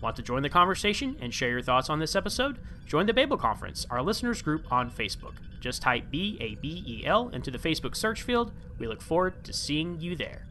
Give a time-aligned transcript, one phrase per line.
[0.00, 2.58] Want to join the conversation and share your thoughts on this episode?
[2.86, 5.34] Join the Babel Conference, our listeners group on Facebook.
[5.60, 8.52] Just type B A B E L into the Facebook search field.
[8.78, 10.46] We look forward to seeing you there.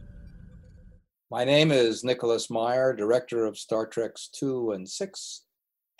[1.31, 5.45] My name is Nicholas Meyer, director of Star Treks 2 and 6,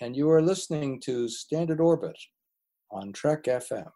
[0.00, 2.18] and you are listening to Standard Orbit
[2.90, 3.90] on Trek FM.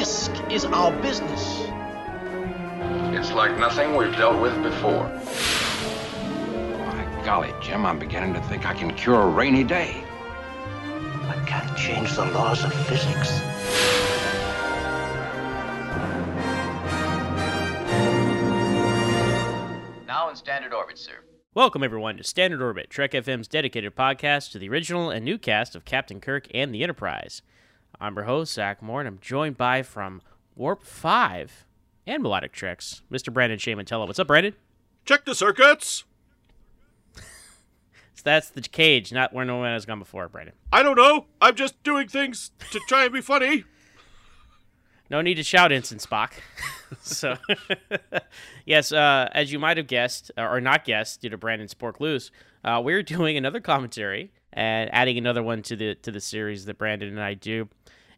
[0.00, 1.60] Risk is our business.
[3.14, 5.06] It's like nothing we've dealt with before.
[6.78, 10.02] My golly, Jim, I'm beginning to think I can cure a rainy day.
[11.28, 13.40] I can't change the laws of physics.
[20.06, 21.18] Now in standard orbit, sir.
[21.52, 25.76] Welcome, everyone, to Standard Orbit, Trek FM's dedicated podcast to the original and new cast
[25.76, 27.42] of Captain Kirk and the Enterprise.
[27.98, 30.20] I'm your host, Zach Moore, and I'm joined by from
[30.54, 31.64] Warp 5
[32.06, 33.32] and Melodic Treks, Mr.
[33.32, 34.54] Brandon Shaman What's up, Brandon?
[35.04, 36.04] Check the circuits.
[38.14, 40.54] So that's the cage, not where no one has gone before, Brandon.
[40.70, 41.24] I don't know.
[41.40, 43.64] I'm just doing things to try and be funny.
[45.10, 46.34] No need to shout, Ensign Spock.
[47.02, 47.36] so,
[48.64, 52.30] yes, uh, as you might have guessed, or not guessed, due to Brandon's pork loose,
[52.64, 56.78] uh, we're doing another commentary and adding another one to the to the series that
[56.78, 57.68] Brandon and I do,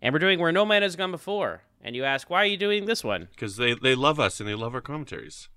[0.02, 1.62] and we're doing where no man has gone before.
[1.84, 3.27] And you ask, why are you doing this one?
[3.32, 5.48] Because they, they love us and they love our commentaries.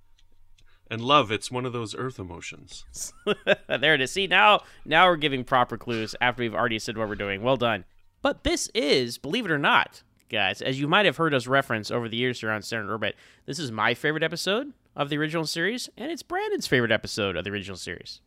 [0.90, 2.84] And love, it's one of those earth emotions.
[3.68, 4.12] there it is.
[4.12, 7.44] See now, now we're giving proper clues after we've already said what we're doing.
[7.44, 7.86] Well done.
[8.24, 11.92] But this is, believe it or not, guys, as you might have heard us reference
[11.92, 13.16] over the years here on Standard Orbit,
[13.46, 17.44] this is my favorite episode of the original series, and it's Brandon's favorite episode of
[17.44, 18.22] the original series.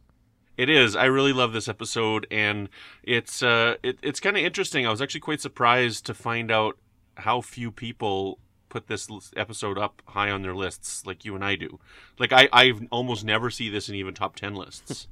[0.57, 0.97] It is.
[0.97, 2.69] I really love this episode, and
[3.05, 4.87] it's uh, it, it's kind of interesting.
[4.87, 6.77] I was actually quite surprised to find out
[7.17, 8.39] how few people
[8.69, 11.79] put this episode up high on their lists like you and I do.
[12.19, 15.07] Like I I almost never see this in even top 10 lists.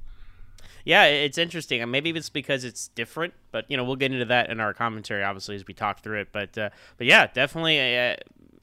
[0.87, 1.89] Yeah, it's interesting.
[1.91, 5.21] Maybe it's because it's different, but you know, we'll get into that in our commentary
[5.21, 8.15] obviously as we talk through it, but uh, but yeah, definitely uh,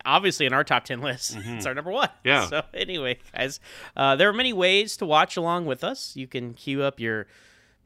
[0.07, 1.55] obviously in our top 10 list mm-hmm.
[1.55, 3.59] it's our number one yeah so anyway guys
[3.97, 7.27] uh, there are many ways to watch along with us you can queue up your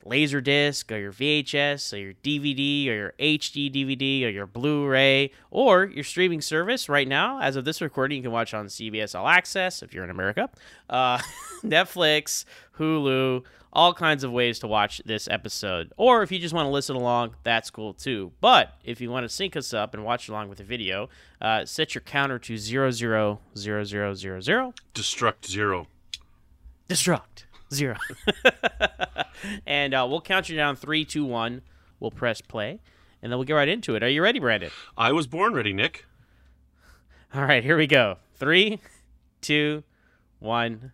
[0.05, 5.31] laser disc or your VHS or your DVD or your HD DVD or your Blu-ray
[5.51, 7.41] or your streaming service right now.
[7.41, 10.49] As of this recording, you can watch on CBS All Access if you're in America,
[10.89, 11.19] uh,
[11.63, 12.45] Netflix,
[12.79, 15.93] Hulu, all kinds of ways to watch this episode.
[15.97, 18.33] Or if you just want to listen along, that's cool too.
[18.41, 21.09] But if you want to sync us up and watch along with the video,
[21.41, 24.75] uh, set your counter to zero zero zero zero zero zero.
[24.95, 25.87] Destruct zero.
[26.89, 27.97] Destruct zero.
[29.67, 31.63] and uh, we'll count you down three, two, one.
[32.01, 32.81] We'll press play,
[33.23, 34.03] and then we'll get right into it.
[34.03, 34.71] Are you ready, Brandon?
[34.97, 36.07] I was born ready, Nick.
[37.35, 38.19] All right, here we go.
[38.37, 38.81] Three,
[39.41, 39.83] two,
[40.39, 40.93] one.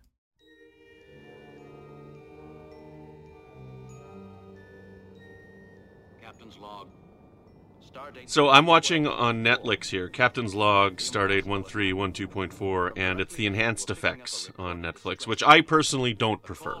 [8.27, 14.49] So I'm watching on Netflix here, Captain's Log, Stardate 1312.4, and it's the enhanced effects
[14.57, 16.75] on Netflix, which I personally don't prefer.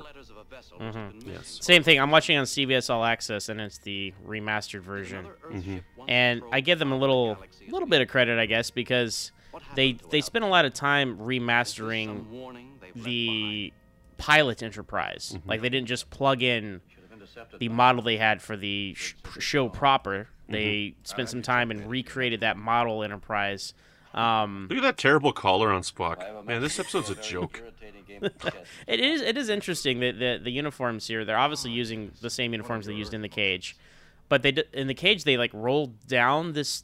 [0.79, 1.29] Mm-hmm.
[1.29, 1.59] Yes.
[1.61, 1.99] Same thing.
[1.99, 5.27] I'm watching on CBS All Access, and it's the remastered version.
[5.51, 5.77] Mm-hmm.
[6.07, 7.37] And I give them a little,
[7.69, 9.31] little bit of credit, I guess, because
[9.75, 12.25] they they spent a lot of time remastering
[12.95, 13.73] the
[14.17, 15.33] pilot Enterprise.
[15.35, 15.49] Mm-hmm.
[15.49, 16.81] Like they didn't just plug in
[17.59, 20.29] the model they had for the sh- show proper.
[20.47, 21.03] They mm-hmm.
[21.03, 23.73] spent some time and recreated that model Enterprise.
[24.13, 26.45] Um, Look at that terrible collar on Spock.
[26.45, 27.61] Man, this episode's a joke.
[28.87, 29.21] it is.
[29.21, 31.25] It is interesting that the, the uniforms here.
[31.25, 33.75] They're obviously using the same uniforms they used in the cage,
[34.29, 36.83] but they in the cage they like rolled down this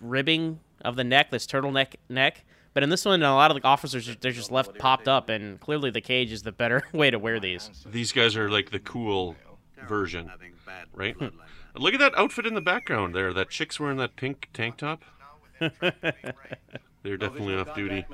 [0.00, 2.44] ribbing of the neck, this turtleneck neck.
[2.74, 5.58] But in this one, a lot of the officers they're just left popped up, and
[5.58, 7.70] clearly the cage is the better way to wear these.
[7.84, 9.34] These guys are like the cool
[9.88, 10.30] version,
[10.94, 11.16] right?
[11.78, 13.32] Look at that outfit in the background there.
[13.32, 15.02] That chick's wearing that pink tank top.
[17.02, 18.04] They're definitely off duty.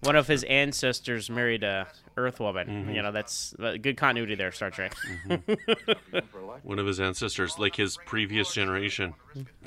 [0.00, 2.68] one of his ancestors married a Earth woman.
[2.68, 2.90] Mm-hmm.
[2.90, 4.94] You know, that's uh, good continuity there, Star Trek.
[6.62, 9.14] One of his ancestors, like his previous generation.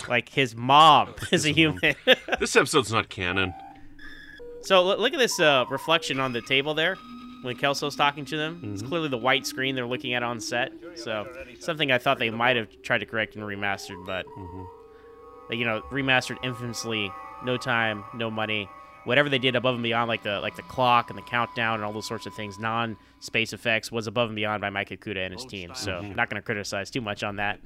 [0.07, 1.96] like his mom is a human.
[2.39, 3.54] This episode's not canon.
[4.62, 6.98] so look, look at this uh, reflection on the table there
[7.44, 8.62] when Kelso's talking to them.
[8.63, 8.90] It's mm-hmm.
[8.90, 10.72] clearly the white screen they're looking at on set.
[10.95, 11.28] So
[11.60, 14.63] something I thought they might have tried to correct and remastered, but mm-hmm.
[15.50, 17.12] they, you know, remastered infamously.
[17.44, 18.69] No time, no money.
[19.04, 21.84] Whatever they did above and beyond, like the like the clock and the countdown and
[21.84, 25.34] all those sorts of things, non-space effects, was above and beyond by Mike Okuda and
[25.34, 25.72] his team.
[25.75, 26.16] So mm-hmm.
[26.16, 27.60] not going to criticize too much on that.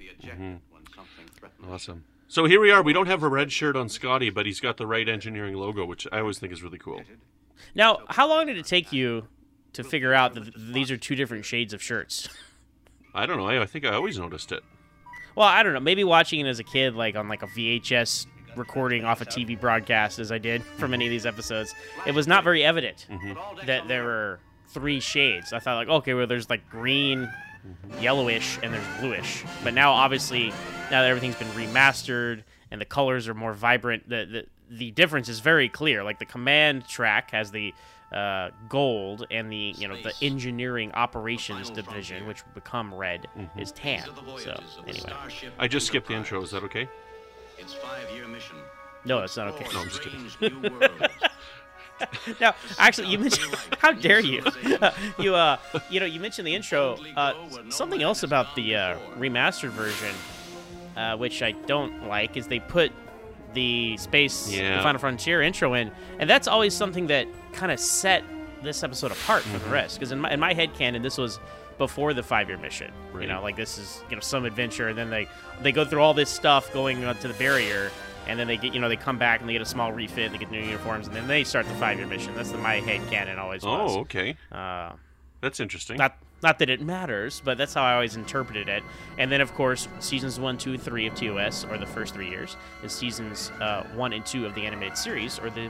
[1.69, 2.05] Awesome.
[2.27, 2.81] So here we are.
[2.81, 5.85] We don't have a red shirt on Scotty, but he's got the right engineering logo,
[5.85, 7.03] which I always think is really cool.
[7.75, 9.27] Now, how long did it take you
[9.77, 12.27] to figure out that these are two different shades of shirts?
[13.15, 13.47] I don't know.
[13.47, 14.63] I, I think I always noticed it.
[15.35, 15.79] Well, I don't know.
[15.79, 18.25] Maybe watching it as a kid, like on like a VHS
[18.55, 21.73] recording off a TV broadcast, as I did for many of these episodes,
[22.05, 23.65] it was not very evident mm-hmm.
[23.67, 24.39] that there were
[24.69, 25.53] three shades.
[25.53, 28.01] I thought like, okay, well, there's like green, mm-hmm.
[28.01, 29.43] yellowish, and there's bluish.
[29.63, 30.49] But now, obviously,
[30.91, 34.45] now that everything's been remastered and the colors are more vibrant, the the,
[34.75, 36.03] the difference is very clear.
[36.03, 37.73] Like the command track has the
[38.11, 43.27] uh, gold, and the you know the engineering operations division, which would become red,
[43.57, 44.07] is tan.
[44.37, 45.13] So anyway,
[45.59, 46.41] I just skipped the intro.
[46.41, 46.87] Is that okay?
[47.57, 48.55] Its five-year mission.
[49.05, 49.65] no, that's not okay.
[49.73, 50.29] No, I'm just kidding.
[50.29, 50.71] Strange.
[52.39, 54.43] Now, actually, you mentioned how dare you?
[55.19, 55.57] you uh,
[55.89, 56.95] you know, you mentioned the intro.
[57.15, 57.33] Uh,
[57.69, 60.13] something else about the uh, remastered version,
[60.95, 62.91] uh, which I don't like, is they put
[63.55, 64.77] the space Yeah.
[64.77, 68.23] the Final Frontier intro in, and that's always something that kind of set
[68.63, 69.99] this episode apart from the rest.
[69.99, 71.39] Because in my in my head canon, this was
[71.77, 72.91] before the five year mission.
[73.19, 75.27] You know, like this is you know some adventure, and then they
[75.61, 77.91] they go through all this stuff going uh, to the barrier.
[78.29, 80.25] And then they get, you know, they come back and they get a small refit,
[80.25, 82.35] and they get new uniforms, and then they start the five-year mission.
[82.35, 83.95] That's the my head canon always was.
[83.95, 84.35] Oh, okay.
[84.51, 84.91] Uh,
[85.39, 85.95] That's interesting.
[85.95, 88.83] not not that it matters, but that's how I always interpreted it.
[89.17, 92.57] And then, of course, seasons one, two, three of TOS, or the first three years,
[92.83, 95.69] is seasons uh, one and two of the animated series, or the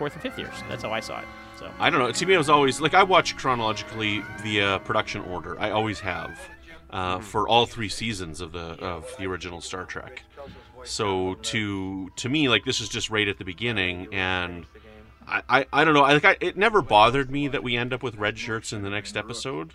[0.00, 0.54] fourth and fifth years.
[0.66, 1.26] That's how I saw it.
[1.58, 2.10] So I don't know.
[2.10, 5.60] To me, it was always like I watch chronologically via production order.
[5.60, 6.40] I always have
[6.88, 10.22] uh, for all three seasons of the of the original Star Trek.
[10.84, 14.64] So to to me, like this is just right at the beginning, and
[15.28, 16.02] I I, I don't know.
[16.02, 18.80] I, like I, it never bothered me that we end up with red shirts in
[18.80, 19.74] the next episode.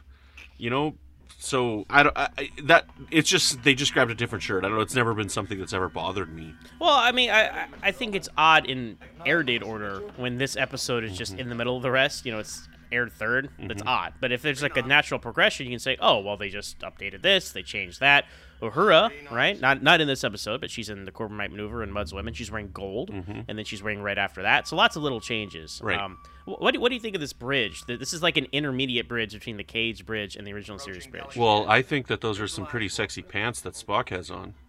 [0.58, 0.96] You know.
[1.38, 4.64] So I don't I, I- that it's just they just grabbed a different shirt.
[4.64, 4.82] I don't know.
[4.84, 6.54] It's never been something that's ever bothered me.
[6.80, 10.56] Well, I mean, I I- I think it's odd in air date order when this
[10.56, 12.26] episode is just in the middle of the rest.
[12.26, 13.88] You know, it's aired 3rd That's mm-hmm.
[13.88, 14.14] odd.
[14.20, 17.22] But if there's like a natural progression, you can say, oh, well, they just updated
[17.22, 18.26] this, they changed that.
[18.62, 19.60] Uhura, right?
[19.60, 22.34] Not not in this episode, but she's in the Corbomite maneuver and Mudd's Women.
[22.34, 24.68] She's wearing gold, and then she's wearing red after that.
[24.68, 25.82] So lots of little changes.
[25.84, 26.00] Right.
[26.00, 27.84] Um, what do, what do you think of this bridge?
[27.86, 31.36] This is like an intermediate bridge between the Cage Bridge and the original series bridge.
[31.36, 34.54] Well, I think that those are some pretty sexy pants that Spock has on.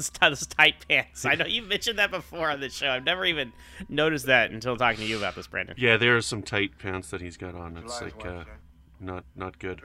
[0.00, 1.26] Those those tight pants.
[1.26, 2.88] I know you mentioned that before on the show.
[2.88, 3.52] I've never even
[3.90, 5.74] noticed that until talking to you about this, Brandon.
[5.76, 7.76] Yeah, there are some tight pants that he's got on.
[7.76, 8.44] It's like uh,
[8.98, 9.82] not not good.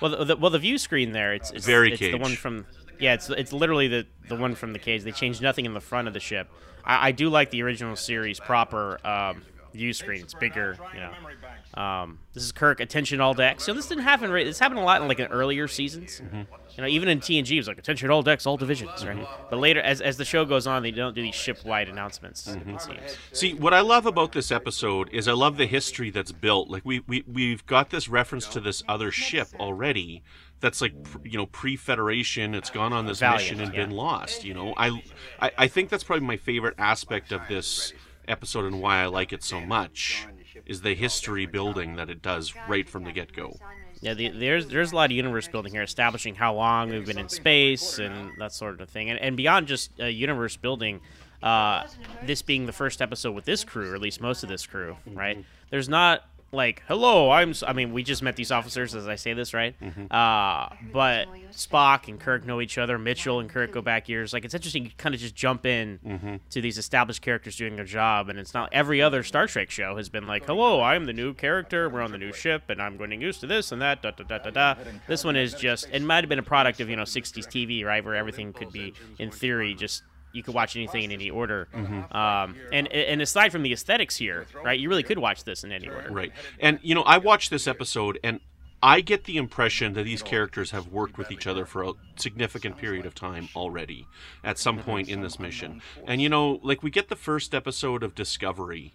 [0.00, 2.66] Well, the, well, the view screen there, it's, it's Very it's the one from
[2.98, 5.02] yeah, it's it's literally the the one from the cage.
[5.02, 6.48] They changed nothing in the front of the ship.
[6.84, 9.42] I, I do like the original series proper um,
[9.74, 10.22] view screen.
[10.22, 11.82] It's bigger, you know.
[11.82, 12.80] Um, this is Kirk.
[12.80, 13.64] Attention all decks.
[13.64, 14.30] So this didn't happen.
[14.30, 16.20] Right, this happened a lot in like in earlier seasons.
[16.20, 16.42] Mm-hmm.
[16.76, 19.16] You know, even in TNG, it was like attention all decks, all divisions, right?
[19.16, 19.44] Mm-hmm.
[19.50, 22.48] But later, as as the show goes on, they don't do these ship wide announcements.
[22.48, 22.70] Mm-hmm.
[22.70, 23.18] It seems.
[23.32, 26.70] See, what I love about this episode is I love the history that's built.
[26.70, 30.22] Like we we we've got this reference to this other ship already.
[30.60, 30.94] That's like
[31.24, 32.54] you know pre-Federation.
[32.54, 33.84] It's gone on this Valiant, mission and yeah.
[33.84, 34.44] been lost.
[34.44, 35.02] You know, I,
[35.40, 37.92] I I think that's probably my favorite aspect of this
[38.28, 40.26] episode and why I like it so much
[40.66, 43.58] is the history building that it does right from the get-go.
[44.00, 47.18] Yeah, the, there's there's a lot of universe building here, establishing how long we've been
[47.18, 51.00] in space and that sort of thing, and, and beyond just uh, universe building.
[51.42, 51.86] Uh,
[52.24, 54.96] this being the first episode with this crew, or at least most of this crew,
[55.12, 55.44] right?
[55.68, 57.50] There's not like, hello, I'm.
[57.50, 59.74] s- I mean, we just met these officers, as I say this, right?
[60.10, 62.98] Uh, but Spock and Kirk know each other.
[62.98, 64.32] Mitchell and Kirk go back years.
[64.32, 64.84] Like, it's interesting.
[64.84, 68.54] You kind of just jump in to these established characters doing their job, and it's
[68.54, 71.88] not every other Star Trek show has been like, hello, I'm the new character.
[71.88, 74.02] We're on the new ship, and I'm getting used to this and that.
[74.02, 74.74] Da da da da da.
[75.06, 75.88] This one is just.
[75.92, 78.72] It might have been a product of you know 60s TV, right, where everything could
[78.72, 80.02] be, in theory, just
[80.34, 81.68] you could watch anything in any order.
[82.10, 85.72] Um, and and aside from the aesthetics here, right, you really could watch this in
[85.72, 86.10] any order.
[86.10, 86.32] Right.
[86.60, 88.40] And you know, I watched this episode and
[88.82, 92.76] I get the impression that these characters have worked with each other for a significant
[92.76, 94.06] period of time already
[94.42, 95.80] at some point in this mission.
[96.06, 98.92] And you know, like we get the first episode of Discovery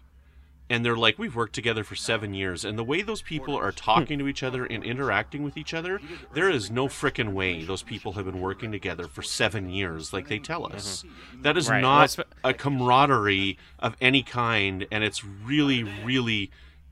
[0.70, 3.72] and they're like, we've worked together for seven years, and the way those people are
[3.72, 6.00] talking to each other and interacting with each other,
[6.32, 10.28] there is no frickin' way those people have been working together for seven years, like
[10.28, 11.04] they tell us.
[11.42, 11.74] That is Mm-hmm.
[11.74, 11.80] Right.
[11.82, 16.50] Not a camaraderie of any kind, and it's really, really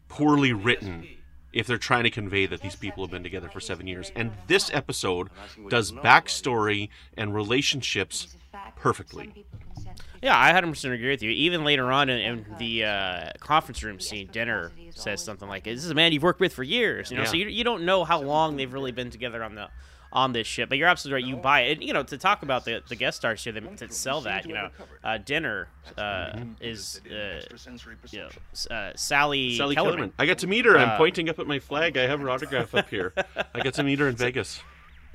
[0.09, 1.07] poorly written
[1.53, 4.13] if they're trying to convey that these people have been together for seven years.
[4.15, 5.29] And this episode
[5.69, 8.37] does backstory and relationships
[8.77, 9.47] perfectly.
[10.23, 11.31] Yeah, I 100% agree with you.
[11.31, 15.85] Even later on in, in the uh, conference room scene, Dehner says something like, "This
[15.85, 18.05] is a man you've worked with for years." You know, so you, you don't know
[18.05, 19.69] how long they've really been together on the
[20.11, 20.71] on this ship.
[20.71, 21.29] But you're absolutely right.
[21.29, 21.73] You buy it.
[21.79, 24.47] And, you know, to talk about the, the guest stars here that, that sell that,
[24.47, 24.71] you know,
[25.05, 25.67] uh, Dehner
[25.99, 26.31] uh,
[26.63, 27.43] is uh,
[28.11, 28.29] you know,
[28.75, 29.97] uh, Sally, Sally Kellerman.
[29.97, 30.13] Kellerman.
[30.19, 30.79] I got to meet her.
[30.79, 31.99] I'm Uh, pointing up at my flag.
[31.99, 33.13] I have her autograph up here.
[33.55, 34.63] I got to meet her in Vegas.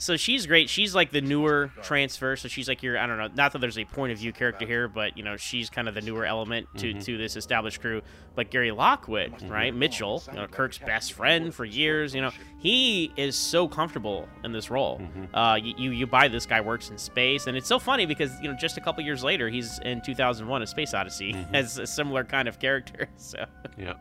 [0.04, 0.70] So she's great.
[0.70, 2.36] She's like the newer transfer.
[2.36, 3.30] So she's like your I don't know.
[3.36, 5.94] Not that there's a point of view character here, but you know she's kind of
[5.96, 7.00] the newer element to, Mm-hmm.
[7.00, 8.02] to this established crew.
[8.36, 9.74] But Gary Lockwood, right?
[9.76, 12.16] Mitchell, you know, Kirk's best friend for years.
[12.16, 15.00] You know he is so comfortable in this role.
[15.00, 15.36] Mm-hmm.
[15.36, 18.32] Uh, you, you you buy this guy works in space, and it's so funny because
[18.42, 21.56] you know just a couple years later he's in 2001: A Space Odyssey Mm-hmm.
[21.56, 23.08] as a similar kind of character.
[23.18, 23.46] So
[23.78, 23.94] Yeah.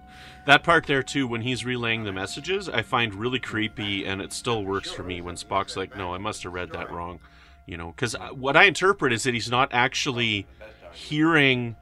[0.46, 4.32] That part there, too, when he's relaying the messages, I find really creepy, and it
[4.32, 7.20] still works for me when Spock's like, no, I must have read that wrong.
[7.66, 10.46] You know, because what I interpret is that he's not actually
[10.92, 11.76] hearing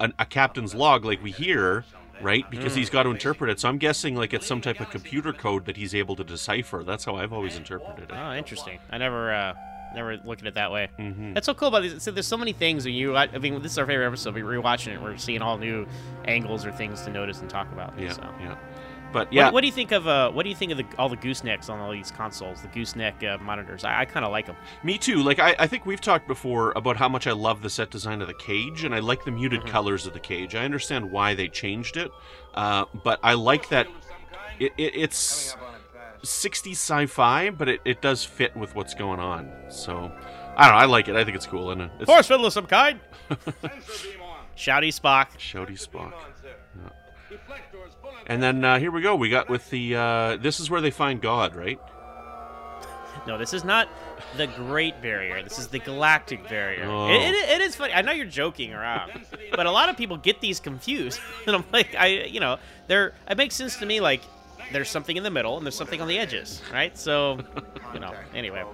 [0.00, 1.84] an, a captain's log like we hear,
[2.20, 2.48] right?
[2.50, 3.60] Because he's got to interpret it.
[3.60, 6.82] So I'm guessing like it's some type of computer code that he's able to decipher.
[6.84, 8.14] That's how I've always interpreted it.
[8.14, 8.78] Oh, interesting.
[8.90, 9.54] I never, uh,
[9.94, 10.88] never looked at it that way.
[10.98, 11.34] Mhm.
[11.34, 12.02] That's so cool about these.
[12.02, 13.16] So there's so many things when you.
[13.16, 14.34] I mean, this is our favorite episode.
[14.34, 15.02] We're rewatching it.
[15.02, 15.86] We're seeing all new
[16.24, 17.98] angles or things to notice and talk about.
[17.98, 18.22] Yeah, So.
[18.40, 18.54] yeah.
[19.12, 20.30] But What- yeah, What, do you think of uh?
[20.30, 22.60] What do you think of the, all the goosenecks on all these consoles?
[22.60, 23.82] The gooseneck uh, monitors.
[23.84, 24.56] I, I kind of like them.
[24.82, 25.22] Me too.
[25.22, 28.20] Like I, I think we've talked before about how much I love the set design
[28.20, 30.54] of the cage, and I like the muted colors of the cage.
[30.54, 32.10] I understand why they changed it,
[32.54, 33.86] uh, but I like that
[34.58, 35.56] it, it, it's
[36.22, 39.50] 60 sci-fi, but it, it does fit with what's going on.
[39.70, 40.12] So
[40.56, 40.82] I don't know.
[40.82, 41.16] I like it.
[41.16, 43.00] I think it's cool, and it's Force fiddle of some kind.
[44.56, 45.28] Shouty Spock.
[45.38, 46.12] Shouty Spock.
[48.26, 49.16] And then uh, here we go.
[49.16, 49.96] We got with the.
[49.96, 51.78] Uh, this is where they find God, right?
[53.26, 53.88] No, this is not
[54.36, 55.42] the Great Barrier.
[55.42, 56.84] This is the Galactic Barrier.
[56.84, 57.08] Oh.
[57.08, 57.92] It, it, it is funny.
[57.92, 59.12] I know you're joking around,
[59.54, 61.20] but a lot of people get these confused.
[61.46, 63.14] And I'm like, I, you know, there.
[63.28, 64.00] It makes sense to me.
[64.00, 64.22] Like,
[64.72, 66.96] there's something in the middle and there's something on the edges, right?
[66.96, 67.38] So,
[67.94, 68.14] you know.
[68.34, 68.64] Anyway,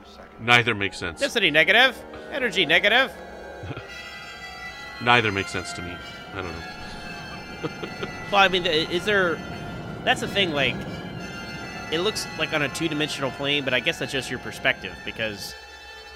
[0.40, 1.20] Neither makes sense.
[1.20, 1.96] density negative,
[2.32, 3.12] energy negative.
[5.02, 5.94] Neither makes sense to me.
[6.32, 8.08] I don't know.
[8.34, 9.38] Well, I mean, is there?
[10.02, 10.50] That's the thing.
[10.50, 10.74] Like,
[11.92, 14.92] it looks like on a two-dimensional plane, but I guess that's just your perspective.
[15.04, 15.54] Because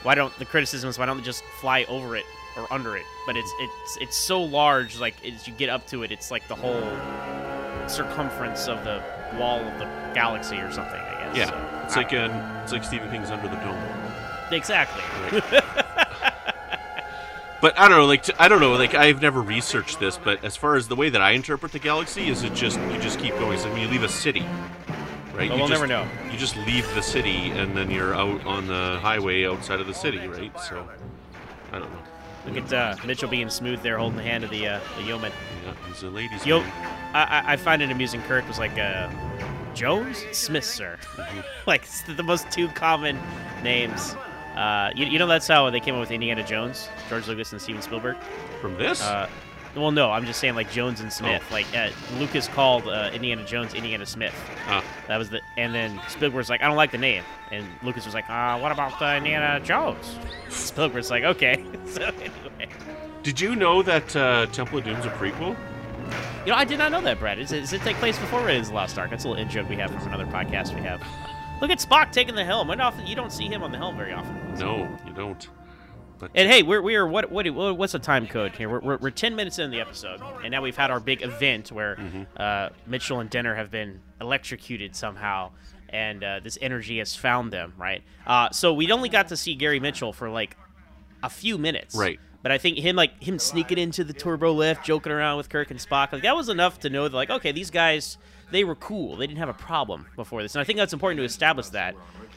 [0.03, 0.99] why don't the criticisms?
[0.99, 2.25] why don't they just fly over it
[2.57, 3.05] or under it?
[3.25, 4.99] But it's it's it's so large.
[4.99, 6.83] Like as you get up to it, it's like the whole
[7.89, 9.01] circumference of the
[9.39, 10.99] wall of the galaxy or something.
[11.01, 11.37] I guess.
[11.37, 13.79] Yeah, So, it's like uh, it's like Stephen King's Under the Dome.
[14.51, 15.05] exactly.
[17.61, 20.57] But I don't know, like I don't know, like I've never researched this, but as
[20.57, 23.35] far as the way that I interpret the galaxy, is it just you just keep
[23.35, 23.59] going.
[23.59, 25.35] So when you leave a city, right?
[25.35, 26.07] Well, you we'll just, never know.
[26.31, 29.95] You just leave the city, and then you're out on the highway outside of the
[29.95, 30.53] city, right?
[30.61, 30.89] So
[31.73, 31.99] I don't know.
[32.47, 35.33] Look at uh, Mitchell being smooth there, holding the hand of the uh, the yeoman.
[35.67, 36.61] Yeah, he's a ladies' Yo.
[37.13, 38.23] I, I- I find it amusing.
[38.23, 39.11] Kirk was like, uh,
[39.75, 40.97] Jones Smith, sir.
[41.67, 43.19] like it's the most two common
[43.65, 44.15] names.
[44.59, 47.61] Uh, you, you know that's how they came up with Indiana Jones, George Lucas and
[47.63, 48.17] Steven Spielberg.
[48.61, 49.29] From this, Uh,
[49.77, 51.43] well, no, I'm just saying like Jones and Smith.
[51.49, 51.53] Oh.
[51.53, 54.35] Like uh, Lucas called uh, Indiana Jones Indiana Smith.
[54.67, 54.83] Ah.
[55.07, 57.23] That was the, and then Spielberg was like, I don't like the name,
[57.53, 60.17] and Lucas was like, uh, what about uh, Indiana Jones?
[60.49, 61.65] Spielberg's like, okay.
[61.87, 62.69] so anyway.
[63.23, 65.57] did you know that uh, Temple of Doom's a prequel?
[66.45, 67.39] You know, I did not know that, Brad.
[67.39, 69.11] Does it, does it take place before Raiders of the Lost Ark?
[69.11, 71.01] That's a little in joke we have from another podcast we have.
[71.61, 72.69] Look at Spock taking the helm.
[72.69, 74.48] When often you don't see him on the helm very often.
[74.59, 75.49] No, you don't.
[76.19, 77.47] But And hey, we're we're what what
[77.77, 78.69] what's the time code here?
[78.69, 81.71] We're, we're, we're ten minutes in the episode, and now we've had our big event
[81.71, 81.97] where
[82.37, 85.53] uh, Mitchell and Dehner have been electrocuted somehow,
[85.89, 87.73] and uh, this energy has found them.
[87.79, 88.03] Right.
[88.27, 90.57] Uh, so we only got to see Gary Mitchell for like
[91.23, 91.95] a few minutes.
[91.95, 92.19] Right.
[92.43, 95.71] But I think him like him sneaking into the turbo lift, joking around with Kirk
[95.71, 98.19] and Spock, like that was enough to know that like okay, these guys
[98.51, 99.17] they were cool.
[99.17, 101.95] They didn't have a problem before this, and I think that's important to establish that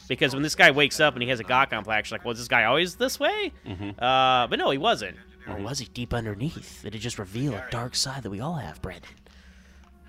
[0.08, 2.48] because when this guy wakes up and he has a God complex, like, was this
[2.48, 3.52] guy always this way?
[3.68, 5.16] Uh, but no, he wasn't.
[5.48, 6.82] Or was he deep underneath?
[6.84, 9.10] Did it just reveal a dark side that we all have, Brandon?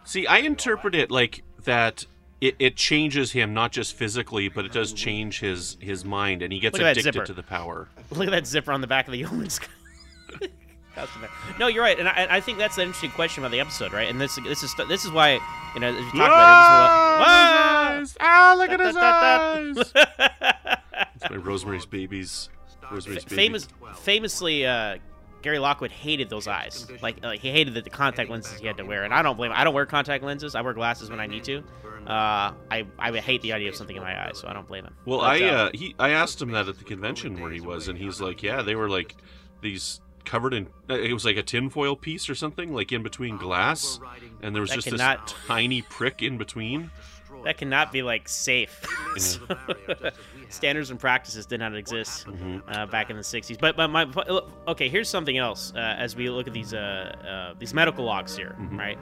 [0.04, 2.06] See, I interpret it like that.
[2.40, 6.52] It, it changes him not just physically, but it does change his his mind, and
[6.52, 7.88] he gets Look at that addicted to the power.
[8.10, 9.60] Look at that zipper on the back of the yeoman's.
[10.94, 11.30] Costume there.
[11.58, 14.08] No, you're right, and I, I think that's an interesting question about the episode, right?
[14.08, 15.38] And this this is this is why
[15.74, 19.54] you know as we talked about it, this is what, Ah, look at his Ah!
[19.56, 20.78] eyes.
[21.16, 22.48] It's my Rosemary's Babies.
[22.90, 23.36] Rosemary's Baby.
[23.36, 24.98] Famous, famously, uh,
[25.40, 26.86] Gary Lockwood hated those eyes.
[27.00, 29.36] Like, like he hated the, the contact lenses he had to wear, and I don't
[29.36, 29.56] blame him.
[29.58, 30.54] I don't wear contact lenses.
[30.54, 31.58] I wear glasses when I need to.
[32.06, 34.66] Uh, I I would hate the idea of something in my eyes, so I don't
[34.66, 34.94] blame him.
[35.04, 37.60] Well, But, I uh, uh, he I asked him that at the convention where he
[37.60, 39.14] was, and he's like, yeah, they were like
[39.60, 43.36] these covered in uh, it was like a tinfoil piece or something, like in between
[43.36, 44.00] glass,
[44.42, 46.90] and there was That just cannot- this tiny prick in between.
[47.44, 48.80] that cannot be like safe.
[50.48, 52.58] Standards and practices did not exist Mm-hmm.
[52.68, 53.58] uh, back in the '60s.
[53.58, 54.04] But, but my
[54.68, 55.72] okay, here's something else.
[55.74, 57.14] Uh, as we look at these uh,
[57.52, 58.78] uh, these medical logs here, Mm-hmm.
[58.78, 58.98] right?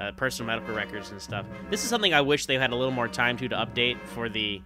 [0.00, 1.44] Uh, personal medical records and stuff.
[1.70, 4.28] This is something I wish they had a little more time to to update for
[4.28, 4.62] the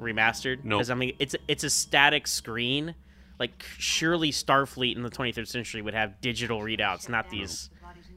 [0.00, 0.58] remastered.
[0.64, 0.78] Nope.
[0.78, 2.94] Because I mean, it's it's a static screen.
[3.38, 7.70] Like surely Starfleet in the 23rd century would have digital readouts, not these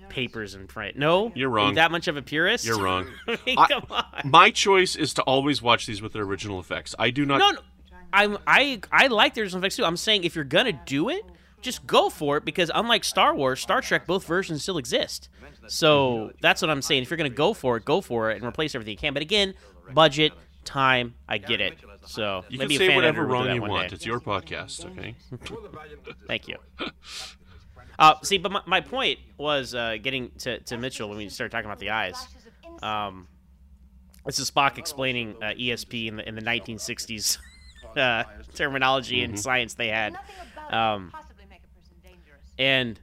[0.10, 0.98] papers in print.
[0.98, 1.70] No, You're Are wrong.
[1.70, 2.66] you that much of a purist?
[2.66, 3.08] You're wrong.
[3.28, 4.06] I mean, I- come on.
[4.26, 6.94] My choice is to always watch these with their original effects.
[7.00, 7.38] I do not.
[7.38, 7.60] No, no.
[8.14, 9.86] I'm I I like the original effects too.
[9.86, 11.24] I'm saying if you're gonna do it,
[11.62, 15.30] just go for it because unlike Star Wars, Star Trek, both versions still exist.
[15.68, 17.04] So that's what I'm saying.
[17.04, 19.14] If you're gonna go for it, go for it and replace everything you can.
[19.14, 19.54] But again,
[19.94, 20.34] budget,
[20.66, 21.78] time, I get it.
[22.06, 23.90] So You maybe can say whatever editor will do wrong you want.
[23.90, 23.96] day.
[23.96, 25.16] It's your podcast, okay?
[26.28, 26.58] Thank you.
[28.00, 31.52] Uh, see, but my, my point was uh, getting to, to Mitchell when we started
[31.52, 32.16] talking about the eyes.
[32.82, 33.28] Um,
[34.26, 37.38] this is Spock explaining uh, ESP in the in the 1960s
[37.96, 38.24] uh,
[38.56, 40.18] terminology and science they had.
[40.72, 41.12] Um,
[42.58, 43.00] and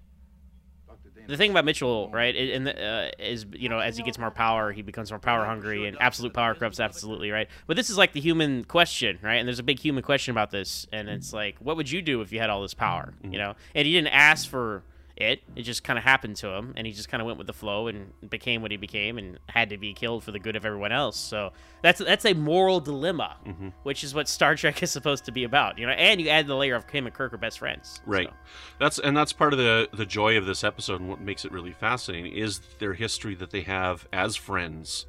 [1.29, 4.31] the thing about Mitchell, right, and the, uh, is you know as he gets more
[4.31, 7.49] power, he becomes more power hungry, and absolute power corrupts absolutely, right.
[7.67, 9.37] But this is like the human question, right?
[9.37, 12.23] And there's a big human question about this, and it's like, what would you do
[12.23, 13.55] if you had all this power, you know?
[13.75, 14.83] And he didn't ask for
[15.21, 17.47] it; it just kind of happened to him, and he just kind of went with
[17.47, 20.57] the flow and became what he became, and had to be killed for the good
[20.57, 21.17] of everyone else.
[21.17, 23.69] So that's that's a moral dilemma, mm-hmm.
[23.83, 25.93] which is what Star Trek is supposed to be about, you know.
[25.93, 28.29] And you add the layer of him and Kirk are best friends, Right.
[28.29, 28.35] So.
[28.79, 31.53] That's and that's part of the the joy of this episode and what makes it
[31.53, 35.07] really fascinating is their history that they have as friends.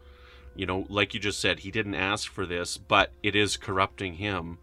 [0.56, 4.16] You know, like you just said, he didn't ask for this, but it is corrupting
[4.16, 4.58] him.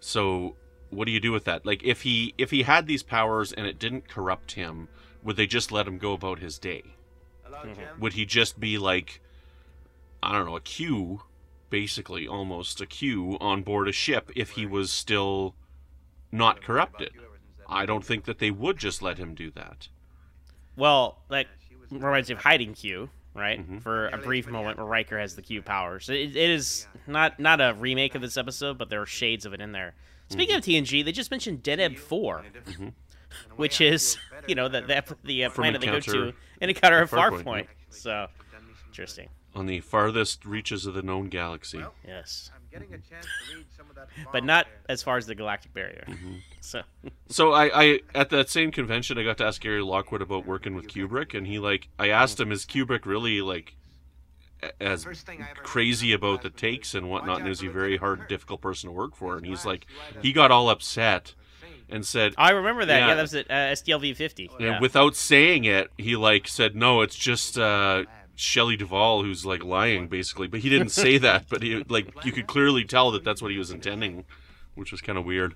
[0.00, 0.56] So,
[0.92, 1.64] what do you do with that?
[1.64, 4.88] Like if he if he had these powers and it didn't corrupt him,
[5.22, 6.82] would they just let him go about his day?
[7.98, 9.20] Would he just be like
[10.22, 11.22] I don't know, a Q,
[11.70, 15.54] basically almost a Q on board a ship if he was still
[16.30, 17.12] not corrupted?
[17.68, 19.88] I don't think that they would just let him do that.
[20.76, 21.46] Well, that
[21.90, 23.60] reminds me of Hide and Q, right?
[23.60, 23.78] Mm-hmm.
[23.78, 26.08] For a brief moment where Riker has the Q powers.
[26.08, 29.54] It, it is not not a remake of this episode, but there are shades of
[29.54, 29.94] it in there.
[30.32, 30.84] Speaking of Mm-hmm.
[30.84, 32.44] TNG, they just mentioned Deneb 4,
[33.56, 34.16] which is,
[34.46, 37.66] you know, the, the, the uh, planet they go to in Encounter at Farpoint, Farpoint.
[37.90, 38.26] So,
[38.86, 39.28] interesting.
[39.54, 41.84] On the farthest reaches of the known galaxy.
[42.06, 42.50] Yes.
[44.32, 46.04] But not as far as the galactic barrier.
[46.08, 46.34] Mm-hmm.
[46.60, 46.82] So,
[47.28, 50.74] So I, I at that same convention I got to ask Gary Lockwood about working
[50.74, 53.81] with Kubrick and he like I asked him is Kubrick really like a-
[54.80, 55.06] as
[55.62, 58.92] crazy about the takes and whatnot and is he a very hard difficult person to
[58.92, 59.86] work for and he's like
[60.20, 61.34] he got all upset
[61.88, 62.98] and said I remember that.
[62.98, 63.14] Yeah, Yeah.
[63.14, 64.50] that was at uh, STLV 50.
[64.58, 64.80] and Yeah.
[64.80, 70.08] without saying it he like said no it's just uh Shelley Duvall who's like lying
[70.08, 73.42] basically but he didn't say that but he like you could clearly tell that that's
[73.42, 74.24] what he was intending
[74.74, 75.54] which was kind of weird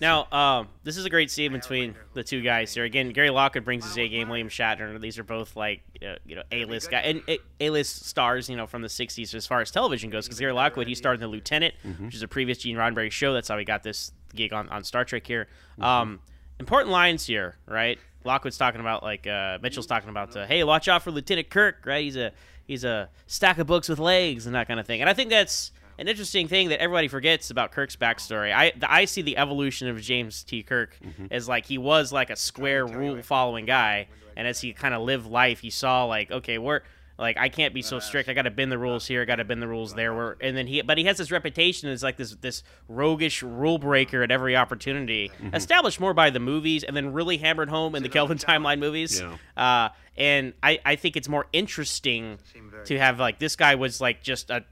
[0.00, 2.84] Now, um, this is a great scene between the two guys here.
[2.84, 4.28] Again, Gary Lockwood brings his A game.
[4.28, 4.98] William Shatner.
[4.98, 7.22] These are both like uh, you know A list guy and
[7.60, 8.48] A list stars.
[8.48, 10.26] You know from the '60s as far as television goes.
[10.26, 13.34] Because Gary Lockwood he starred in The Lieutenant, which is a previous Gene Roddenberry show.
[13.34, 15.48] That's how he got this gig on, on Star Trek here.
[15.80, 16.20] Um,
[16.58, 17.98] important lines here, right?
[18.24, 20.34] Lockwood's talking about like uh, Mitchell's talking about.
[20.34, 22.04] Uh, hey, watch out for Lieutenant Kirk, right?
[22.04, 22.32] He's a
[22.66, 25.00] he's a stack of books with legs and that kind of thing.
[25.00, 28.52] And I think that's an interesting thing that everybody forgets about Kirk's backstory.
[28.54, 30.62] I I see the evolution of James T.
[30.62, 30.98] Kirk
[31.30, 35.02] as like he was like a square rule following guy, and as he kind of
[35.02, 36.80] lived life, he saw like okay, we're
[37.18, 38.30] like I can't be so strict.
[38.30, 39.20] I got to bend the rules here.
[39.20, 40.14] I got to bend the rules there.
[40.14, 43.76] Where and then he, but he has this reputation as like this this roguish rule
[43.76, 48.02] breaker at every opportunity, established more by the movies and then really hammered home in
[48.02, 49.20] the Kelvin timeline movies.
[49.20, 49.36] Yeah.
[49.54, 52.38] Uh, and I I think it's more interesting
[52.86, 54.64] to have like this guy was like just a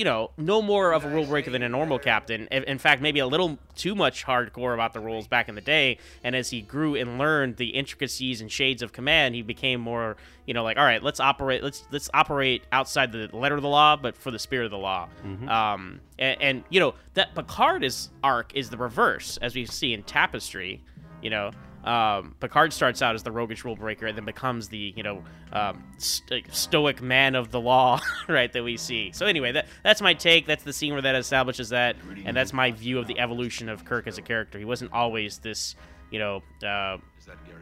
[0.00, 2.46] you know, no more of a rule breaker than a normal captain.
[2.46, 5.98] In fact, maybe a little too much hardcore about the rules back in the day.
[6.24, 10.16] And as he grew and learned the intricacies and shades of command, he became more,
[10.46, 13.68] you know, like, all right, let's operate, let's let's operate outside the letter of the
[13.68, 15.06] law, but for the spirit of the law.
[15.50, 19.92] Um, and, and you know that Picard is arc is the reverse, as we see
[19.92, 20.82] in Tapestry.
[21.20, 21.50] You know,
[21.84, 25.22] um, Picard starts out as the roguish rule breaker and then becomes the you know
[25.52, 28.52] um, st- stoic man of the law, right?
[28.52, 29.12] That we see.
[29.12, 30.46] So anyway, that that's my take.
[30.46, 33.84] That's the scene where that establishes that, and that's my view of the evolution of
[33.84, 34.58] Kirk as a character.
[34.58, 35.74] He wasn't always this
[36.10, 36.98] you know uh,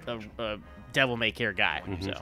[0.06, 0.56] uh, uh,
[0.92, 1.82] devil may care guy.
[2.00, 2.14] So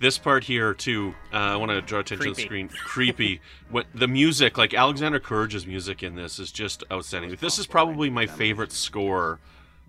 [0.00, 2.68] This part here too, uh, I want to draw attention to the screen.
[2.68, 3.40] Creepy.
[3.70, 7.36] What the music, like Alexander Courage's music in this, is just outstanding.
[7.38, 9.40] This is probably my favorite score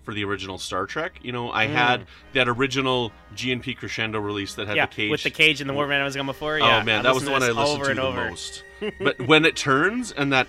[0.10, 1.20] for the original Star Trek.
[1.22, 4.78] You know, I had that original GNP crescendo release that had Mm.
[4.78, 6.58] yeah, the cage with the cage and the Warman I was going before.
[6.58, 8.30] Yeah, oh man, I that was the one I listened over to and the over.
[8.32, 8.64] most.
[9.00, 10.48] but when it turns and that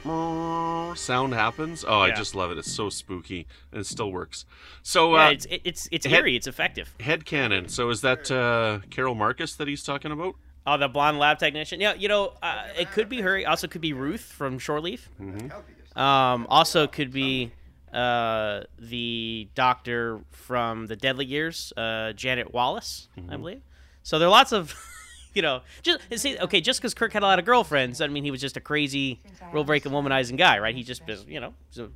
[0.97, 2.59] sound happens, oh, I just love it.
[2.59, 4.47] It's so spooky and it still works.
[4.83, 6.37] So Yeah, uh, it's it, it's it's head- eerie.
[6.37, 6.95] It's effective.
[7.01, 7.69] head canon.
[7.69, 10.37] So is that uh, Carol Marcus that he's talking about?
[10.67, 11.81] Oh, the blonde lab technician.
[11.81, 13.37] Yeah, you know, uh, it could be her.
[13.39, 15.09] It Also, could be Ruth from Shore Leave.
[15.97, 17.51] Um, also, could be
[17.93, 23.61] uh, the doctor from the Deadly Years, uh, Janet Wallace, I believe.
[24.03, 24.75] So there are lots of,
[25.35, 26.39] you know, just and see.
[26.39, 28.61] Okay, just because Kirk had a lot of girlfriends doesn't mean he was just a
[28.61, 29.21] crazy,
[29.53, 30.75] rule breaking, womanizing guy, right?
[30.75, 31.91] He just, was, you know, was a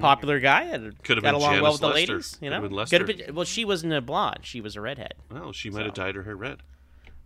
[0.00, 2.12] popular guy and Could have got been along well Janice with the Lester.
[2.12, 2.38] ladies.
[2.40, 2.98] You know, been Lester.
[2.98, 5.14] Could have been- well, she wasn't a blonde; she was a redhead.
[5.30, 6.58] Well, she might have dyed her hair red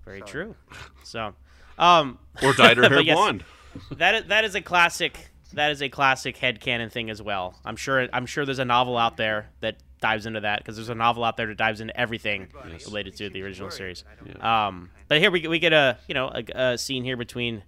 [0.04, 0.54] Very true.
[1.02, 1.34] So,
[1.78, 3.16] um, or dyed her hair yes.
[3.16, 3.44] blonde.
[3.92, 5.30] that is, that is a classic.
[5.54, 7.54] That is a classic head headcanon thing as well.
[7.64, 8.08] I'm sure.
[8.12, 11.24] I'm sure there's a novel out there that dives into that because there's a novel
[11.24, 12.48] out there that dives into everything
[12.86, 14.04] related to the original series.
[14.40, 17.62] Um, but here we get, we get a you know a, a scene here between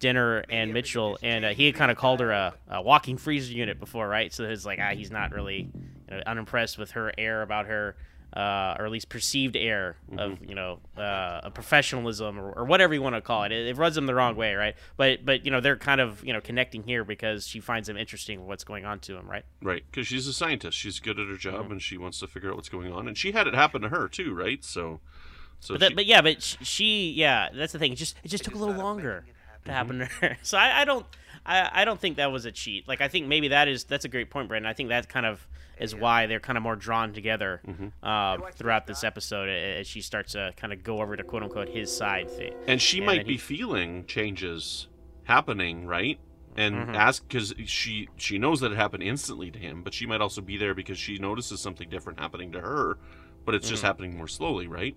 [0.00, 3.52] Dehner and Mitchell, and uh, he had kind of called her a, a walking freezer
[3.52, 4.32] unit before, right?
[4.32, 5.70] So it's like ah, he's not really
[6.10, 7.96] you know, unimpressed with her air about her.
[8.34, 12.92] Uh, or at least perceived air of you know uh, a professionalism or, or whatever
[12.92, 13.52] you want to call it.
[13.52, 13.66] it.
[13.68, 14.74] It rubs them the wrong way, right?
[14.98, 17.96] But but you know they're kind of you know connecting here because she finds him
[17.96, 19.44] interesting what's going on to him, right?
[19.62, 20.76] Right, because she's a scientist.
[20.76, 21.72] She's good at her job, Mm-hmm.
[21.72, 23.08] and she wants to figure out what's going on.
[23.08, 24.62] And she had it happen to her too, right?
[24.64, 25.00] So,
[25.60, 27.92] so But, that, she- but yeah, but she yeah that's the thing.
[27.92, 29.24] It just it just took a little longer
[29.64, 30.36] to happen to her.
[30.42, 31.06] So I, I don't
[31.46, 32.86] I, I don't think that was a cheat.
[32.86, 34.68] Like I think maybe that is that's a great point, Brandon.
[34.68, 35.46] I think that kind of
[35.78, 37.60] is why they're kind of more drawn together
[38.02, 41.68] um, throughout this episode as she starts to kind of go over to quote unquote
[41.70, 42.52] his side thing.
[42.66, 44.88] and she and might be he- feeling changes
[45.24, 46.18] happening, right?
[46.56, 46.94] And Mm-hmm.
[46.94, 50.40] ask because she she knows that it happened instantly to him, but she might also
[50.40, 52.96] be there because she notices something different happening to her,
[53.44, 53.72] but it's Mm-hmm.
[53.74, 54.96] just happening more slowly, right?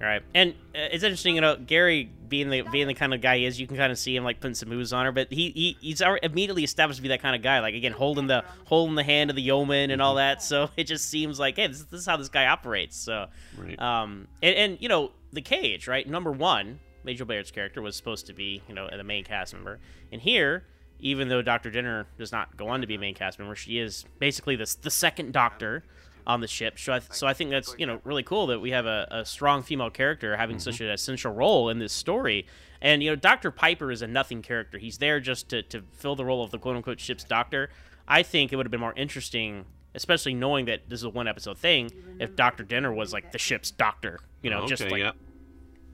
[0.00, 3.20] All right, and uh, it's interesting, you know, Gary being the being the kind of
[3.20, 5.12] guy he is, you can kind of see him like putting some moves on her,
[5.12, 7.60] but he, he he's already immediately established to be that kind of guy.
[7.60, 10.42] Like again, holding the holding the hand of the yeoman and all that.
[10.42, 12.96] So it just seems like, hey, this, this is how this guy operates.
[12.96, 13.26] So,
[13.56, 13.78] Right.
[13.80, 16.06] um, and, and you know, the cage, right?
[16.08, 19.78] Number one, Majel Barrett's character was supposed to be, you know, the main cast member,
[20.12, 20.64] and here.
[21.00, 23.78] Even though Doctor Dehner does not go on to be a main cast member, she
[23.78, 25.84] is basically the, the second Doctor
[26.26, 26.78] on the ship.
[26.78, 29.24] So I, so I think that's you know really cool that we have a, a
[29.24, 32.46] strong female character having such an essential role in this story.
[32.80, 34.78] And you know, Doctor Piper is a nothing character.
[34.78, 37.70] He's there just to, to fill the role of the quote unquote ship's doctor.
[38.06, 41.26] I think it would have been more interesting, especially knowing that this is a one
[41.26, 44.18] episode thing, if Doctor Dehner was like the ship's doctor.
[44.42, 45.12] You know, okay, just like yeah.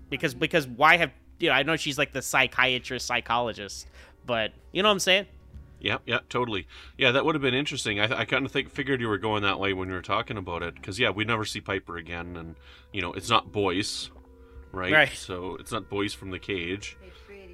[0.09, 3.87] because because why have you know I know she's like the psychiatrist psychologist,
[4.27, 5.27] but you know what I'm saying?
[5.81, 6.67] Yeah, yeah, totally.
[6.99, 7.99] Yeah, that would have been interesting.
[8.01, 10.37] I, I kind of think figured you were going that way when we were talking
[10.37, 12.57] about it, because yeah, we never see Piper again, and
[12.93, 14.11] you know, it's not Boyce,
[14.73, 14.93] right?
[14.93, 15.13] Right.
[15.15, 16.97] So it's not Boyce from the cage.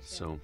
[0.03, 0.41] So,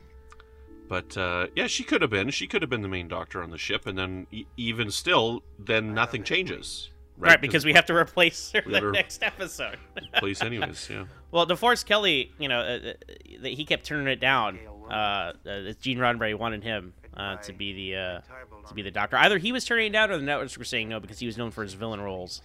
[0.89, 2.31] but uh, yeah, she could have been.
[2.31, 5.43] She could have been the main doctor on the ship, and then e- even still,
[5.59, 6.89] then nothing changes.
[7.19, 9.77] Right, because we have to replace her We the gotta- next episode.
[10.17, 10.89] place anyways.
[10.91, 11.05] Yeah.
[11.31, 12.93] Well, DeForest Kelley, you know, uh,
[13.41, 14.59] uh, he kept turning it down.
[14.91, 15.33] Uh, uh,
[15.81, 18.21] Gene Roddenberry wanted him uh, to be the uh,
[18.69, 19.17] to be the Doctor.
[19.17, 21.37] Either he was turning it down, or the networks were saying no because he was
[21.37, 22.43] known for his villain roles.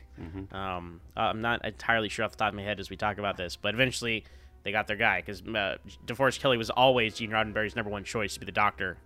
[0.52, 3.18] Um, uh, I'm not entirely sure off the top of my head as we talk
[3.18, 4.24] about this, but eventually
[4.64, 8.34] they got their guy because uh, DeForest Kelley was always Gene Roddenberry's number one choice
[8.34, 8.98] to be the Doctor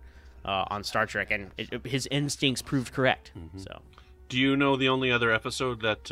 [0.44, 3.30] uh, on Star Trek, and it, it- his instincts proved correct.
[3.56, 3.80] So.
[4.28, 6.10] Do you know the only other episode that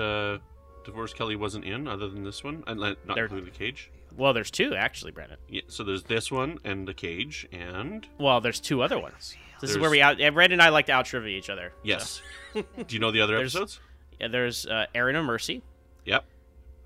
[0.84, 3.90] DeForest Kelley wasn't in, other than this one, and not There- including the cage?
[4.16, 5.36] Well, there's two actually, Brennan.
[5.48, 5.62] Yeah.
[5.68, 9.36] So there's this one and the cage, and Well, there's two other ones.
[9.60, 10.20] This is where we out.
[10.20, 11.72] and Brandon and I like to out trivia each other.
[11.84, 12.20] yes.
[12.54, 13.80] Do you know the other There's- episodes?
[14.20, 15.62] Yeah, there's uh, Errand of Mercy,
[16.06, 16.24] Yep.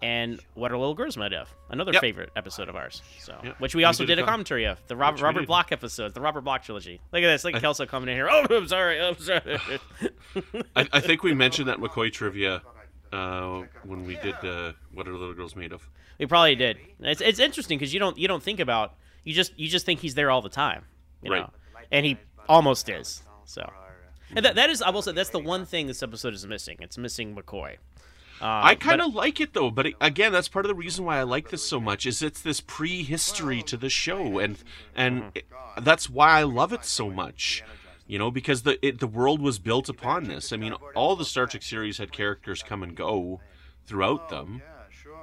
[0.02, 1.52] and What Are Little Girls Made Of?
[1.70, 2.00] Another Yep.
[2.00, 3.00] favorite episode of ours.
[3.20, 3.58] So, Yep.
[3.60, 5.46] which we We also did did, a a com- commentary of the Robert, Robert.
[5.46, 7.00] Bloch episodes, the Robert Bloch trilogy.
[7.12, 8.28] Look at this, look at Kelso coming in here.
[8.30, 9.58] Oh, I'm sorry, I'm sorry.
[10.76, 12.62] I, I think we mentioned that McCoy trivia
[13.14, 15.88] uh, when we did uh, what are little girls made of.
[16.18, 16.76] we probably did.
[17.00, 20.00] It's it's interesting because you don't you don't think about you just you just think
[20.00, 20.84] he's there all the time,
[21.22, 21.40] you Right.
[21.40, 21.50] know,
[21.92, 22.16] and he
[22.48, 23.22] almost is.
[23.44, 23.62] So.
[24.36, 26.78] And that, that is, I will say, that's the one thing this episode is missing.
[26.80, 27.74] It's missing McCoy.
[28.42, 31.04] Uh, I kind of like it though, but it, again, that's part of the reason
[31.04, 32.04] why I like this so much.
[32.04, 34.58] Is it's this prehistory to the show, and
[34.94, 35.28] and Mm-hmm.
[35.36, 35.46] it-
[35.84, 37.62] that's why I love it so much.
[38.06, 40.52] You know, because the it, the world was built upon this.
[40.52, 43.40] I mean, all the Star Trek series had characters come and go
[43.86, 44.62] throughout them.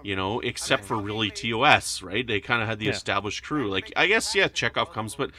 [0.03, 2.25] You know, except for really TOS, right?
[2.25, 2.91] They kind of had the Yeah.
[2.93, 3.69] established crew.
[3.69, 5.29] Like, I guess, yeah, Chekov comes, but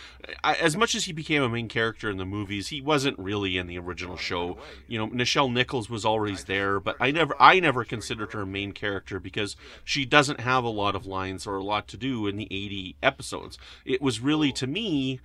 [0.44, 3.56] I, as much as he became a main character in the movies, he wasn't really
[3.56, 4.56] in the original show.
[4.86, 8.46] You know, Nichelle Nichols was always there, but I never, I never considered her a
[8.46, 12.28] main character because she doesn't have a lot of lines or a lot to do
[12.28, 13.58] in the 80 episodes.
[13.84, 15.18] It was really, to me,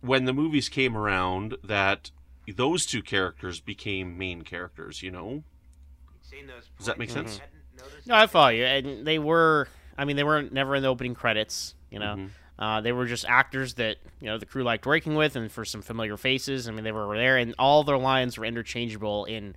[0.00, 2.10] when the movies came around that
[2.56, 5.02] those two characters became main characters.
[5.02, 5.42] You know,
[6.78, 7.40] does that make sense?
[8.06, 8.64] No, I follow you.
[8.64, 11.74] And they were, I mean, they weren't never in the opening credits.
[11.90, 12.62] You know, Mm-hmm.
[12.62, 15.64] uh, they were just actors that you know the crew liked working with, and for
[15.64, 16.68] some familiar faces.
[16.68, 19.54] I mean, they were there, and all their lines were interchangeable in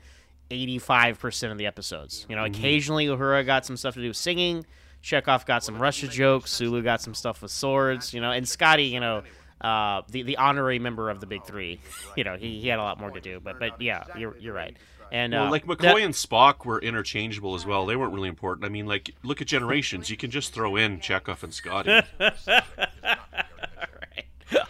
[0.52, 2.26] eighty-five percent of the episodes.
[2.30, 2.54] You know, Mm-hmm.
[2.56, 4.66] occasionally Uhura got some stuff to do with singing.
[5.04, 6.52] Chekov got some Russia jokes.
[6.52, 8.14] Sulu got some stuff with swords.
[8.14, 9.24] You know, and Scotty, you know.
[9.64, 11.80] Uh, the the honorary member of the big three,
[12.18, 14.54] you know, he, he had a lot more to do, but but yeah, you're you're
[14.54, 14.76] right,
[15.12, 17.86] and Well, uh, like McCoy that- and Spock were interchangeable as well.
[17.86, 18.66] They weren't really important.
[18.66, 20.10] I mean, like look at Generations.
[20.10, 21.92] You can just throw in Chekov and Scotty.
[22.20, 22.30] All
[23.84, 24.26] right.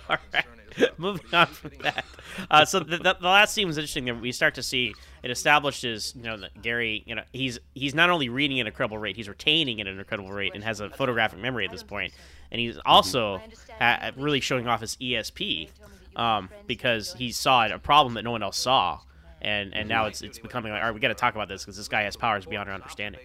[0.10, 0.46] All right.
[0.98, 2.04] Moving on from that.
[2.50, 4.06] Uh, so the, the, the last scene was interesting.
[4.06, 7.94] That we start to see it establishes, you know, that Gary, you know, he's he's
[7.94, 10.80] not only reading at an incredible rate, he's retaining at an incredible rate, and has
[10.80, 12.14] a photographic memory at this point.
[12.54, 12.88] And he's mm-hmm.
[12.88, 13.42] also
[13.82, 15.70] ha- really showing off his ESP
[16.16, 19.00] um, because he saw a problem that no one else saw.
[19.42, 19.90] And, and mm-hmm.
[19.90, 21.90] now it's it's becoming like all right we got to talk about this because this
[21.90, 23.20] guy has powers beyond our understanding.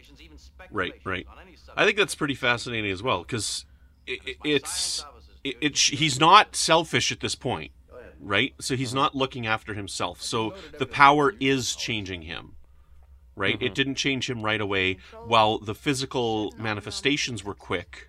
[0.72, 1.26] right, right.
[1.76, 3.66] I think that's pretty fascinating as well because
[4.04, 5.04] it, it, it's
[5.44, 7.70] it, it, he's not selfish at this point,
[8.20, 8.52] right?
[8.60, 8.96] So he's mm-hmm.
[8.96, 10.20] not looking after himself.
[10.20, 12.54] So the power is changing him.
[13.36, 13.62] Right?
[13.62, 14.98] It didn't change him right away.
[15.24, 18.07] While the physical manifestations were quick,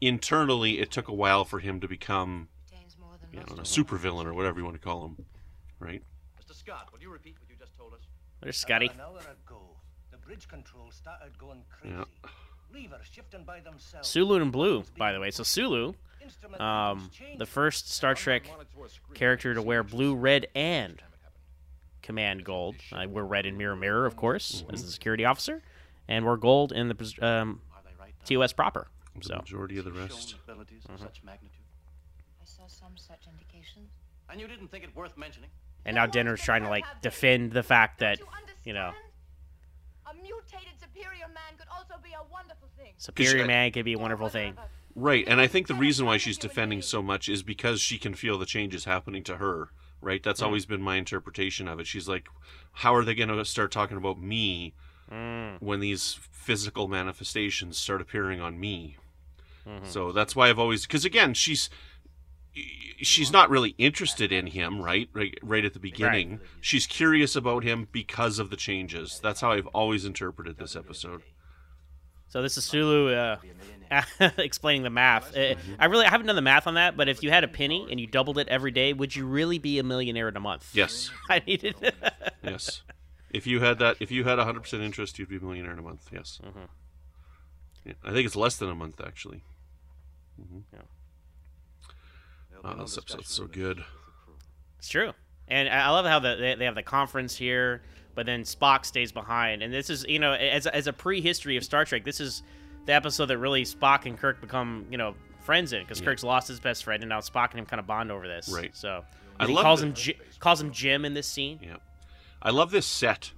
[0.00, 2.48] internally it took a while for him to become
[3.32, 5.26] you know, a supervillain or whatever you want to call him.
[5.78, 6.02] Right?
[6.40, 6.54] Mr.
[6.54, 8.00] Scott, would you repeat what you just told us?
[8.42, 8.86] There's Scotty.
[8.86, 9.76] An hour ago,
[10.10, 11.96] the bridge control started going crazy.
[11.96, 12.04] Yeah.
[12.72, 14.08] Levers shifting by themselves.
[14.08, 15.30] Sulu and Blue, by the way.
[15.30, 15.94] So Sulu,
[16.58, 18.50] um, the first Star Trek
[19.14, 21.00] character to wear blue, red, and
[22.02, 22.76] command gold.
[22.92, 25.62] I wear red in Mirror Mirror, of course, as a security officer,
[26.08, 27.60] and wear gold in the um,
[28.24, 28.88] TOS proper.
[29.20, 30.34] The So majority of the rest.
[30.44, 31.04] Abilities of mm-hmm.
[31.04, 31.64] such magnitude.
[32.40, 33.90] I saw some such indications.
[34.28, 35.50] And you didn't think it worth mentioning?
[35.86, 38.18] and now Dehner's trying to like defend the fact that
[38.64, 38.92] you know
[40.10, 42.92] A mutated superior man could also be a wonderful thing.
[42.98, 44.56] superior I- uh, man could be a wonderful thing.
[44.98, 48.14] Right, and I think the reason why she's defending so much is because she can
[48.14, 49.68] feel the changes happening to her.
[50.00, 50.46] Right, that's mm-hmm.
[50.46, 51.86] always been my interpretation of it.
[51.86, 52.28] She's like,
[52.72, 54.74] "How are they going to start talking about me
[55.12, 55.56] mm.
[55.60, 58.96] when these physical manifestations start appearing on me?"
[59.84, 61.68] So that's why I've always, because again, she's
[62.98, 65.08] she's not really interested in him, right?
[65.12, 69.20] Right, right at the beginning, she's curious about him because of the changes.
[69.22, 71.22] That's how I've always interpreted this episode.
[72.28, 73.36] So this is Sulu uh,
[74.38, 75.36] explaining the math.
[75.36, 77.48] Uh, I really I haven't done the math on that, but if you had a
[77.48, 80.40] penny and you doubled it every day, would you really be a millionaire in a
[80.40, 80.70] month?
[80.74, 81.76] Yes, I needed.
[82.42, 82.82] yes.
[83.30, 85.78] If you had that, if you had hundred percent interest, you'd be a millionaire in
[85.78, 86.08] a month.
[86.12, 86.40] Yes.
[87.84, 89.44] Yeah, I think it's less than a month actually.
[90.36, 90.58] Hmm
[92.64, 93.84] Oh, this episode's so good.
[94.78, 95.12] It's true,
[95.46, 97.82] and I I love how the, they, they have the conference here,
[98.14, 99.62] but then Spock stays behind.
[99.62, 102.42] And this is, you know, as as a prehistory of Star Trek, this is
[102.86, 106.48] the episode that really Spock and Kirk become, you know, friends in because Kirk's lost
[106.48, 108.48] his best friend, and now Spock and him kind of bond over this.
[108.48, 108.74] Right.
[108.74, 109.04] So
[109.38, 111.60] I he love calls the- him Ji- calls him Jim in this scene.
[111.62, 111.76] Yeah,
[112.42, 113.32] I love this set.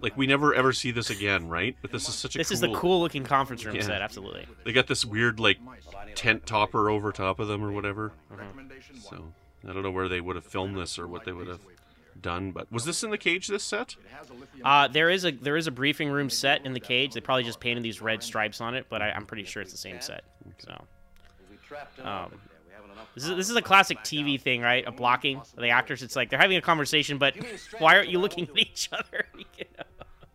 [0.00, 1.76] Like we never ever see this again, right?
[1.82, 3.82] But this is such a This cool, is the cool looking conference room Yeah.
[3.82, 4.02] set.
[4.02, 4.46] Absolutely.
[4.64, 5.58] They got this weird like
[6.14, 8.12] tent topper over top of them or whatever.
[9.08, 9.32] So
[9.68, 11.60] I don't know where they would have filmed this or what they would have
[12.20, 12.52] done.
[12.52, 13.48] But was this in the cage?
[13.48, 13.96] This set?
[14.64, 17.14] Uh, there is a there is a briefing room set in the cage.
[17.14, 19.72] They probably just painted these red stripes on it, but I, I'm pretty sure it's
[19.72, 20.24] the same set.
[20.58, 20.86] So
[22.02, 22.32] um,
[23.14, 24.84] this is this is a classic TV thing, right?
[24.86, 26.02] A blocking the actors.
[26.02, 27.34] It's like they're having a conversation, but
[27.78, 29.26] why aren't you looking at each other?
[29.58, 29.84] You know?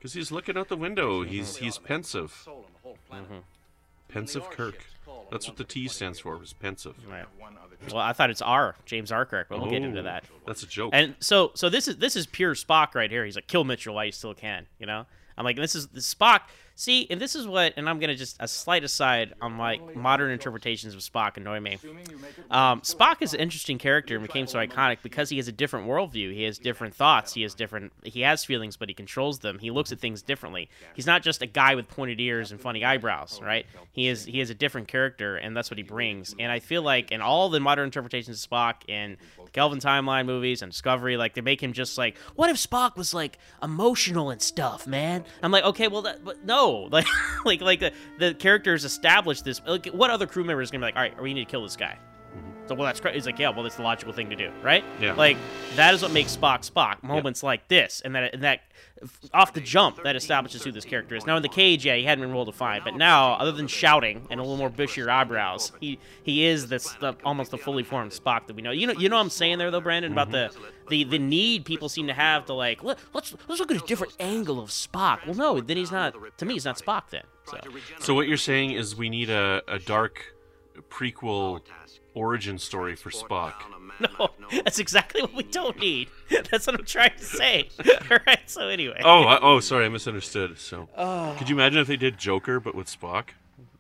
[0.05, 1.23] Because he's looking out the window.
[1.23, 2.47] He's he's pensive.
[3.11, 3.37] Mm-hmm.
[4.07, 4.85] Pensive Kirk.
[5.31, 6.43] That's what the T stands for.
[6.43, 6.93] Is pensive.
[7.09, 7.25] Right.
[7.91, 9.25] Well, I thought it's R, James R.
[9.25, 10.25] Kirk, but we'll get into Oh, that.
[10.45, 10.91] That's a joke.
[10.93, 13.25] And so, so this is this is pure Spock right here.
[13.25, 14.67] He's like, kill Mitchell while you still can.
[14.77, 15.07] You know,
[15.39, 16.41] I'm like, this is this Spock.
[16.77, 20.29] See, and this is what, and I'm gonna just a slight aside on like modern
[20.31, 21.77] interpretations of Spock annoy me.
[22.51, 25.88] Um, Spock is an interesting character and became so iconic because he has a different
[25.88, 26.33] worldview.
[26.33, 27.33] He has different thoughts.
[27.33, 27.93] He has different.
[28.03, 29.59] He has feelings, but he controls them.
[29.59, 30.69] He looks at things differently.
[30.95, 33.65] He's not just a guy with pointed ears and funny eyebrows, right?
[33.93, 36.35] He is he is a different character, and that's what he brings.
[36.38, 40.25] And I feel like in all the modern interpretations of Spock in the Kelvin timeline
[40.25, 44.29] movies and Discovery, like they make him just like, what if Spock was like emotional
[44.29, 45.23] and stuff, man?
[45.41, 47.08] I'm like, okay, well, that, but no, like,
[47.45, 49.62] like, like the the characters established this.
[49.65, 51.63] Like, what other crew member is gonna be like, all right, we need to kill
[51.63, 51.97] this guy?
[52.67, 53.13] So, well, that's great.
[53.13, 54.84] He's like, yeah, well, that's the logical thing to do, right?
[54.99, 55.13] Yeah.
[55.13, 55.38] Like,
[55.75, 57.04] that is what makes Spock Spock.
[57.04, 58.62] Moments like this, and that, and that,
[59.34, 61.25] off the jump, that establishes who this character is.
[61.25, 63.67] Now, in the cage, yeah, he hadn't been rolled to five, but now, other than
[63.67, 67.84] shouting and a little more bushier eyebrows, he he is this the, almost the fully
[67.84, 68.71] formed Spock that we know.
[68.71, 70.89] You know, you know what I'm saying there, though, Brandon, about the mm-hmm.
[70.89, 73.86] the the need people seem to have to like let, let's let's look at a
[73.86, 75.25] different angle of Spock.
[75.25, 76.15] Well, no, then he's not.
[76.39, 77.23] To me, he's not Spock then.
[77.45, 77.60] So.
[77.99, 80.34] So what you're saying is we need a, a dark
[80.89, 81.62] prequel
[82.15, 83.54] origin story for Spock.
[83.99, 84.30] No,
[84.63, 86.10] that's exactly what we don't need.
[86.51, 87.69] That's what I'm trying to say.
[88.12, 88.39] All right.
[88.45, 89.01] So anyway.
[89.04, 90.58] Oh, I, oh, sorry, I misunderstood.
[90.58, 91.36] So, ah.
[91.38, 93.30] could you imagine if they did Joker but with Spock?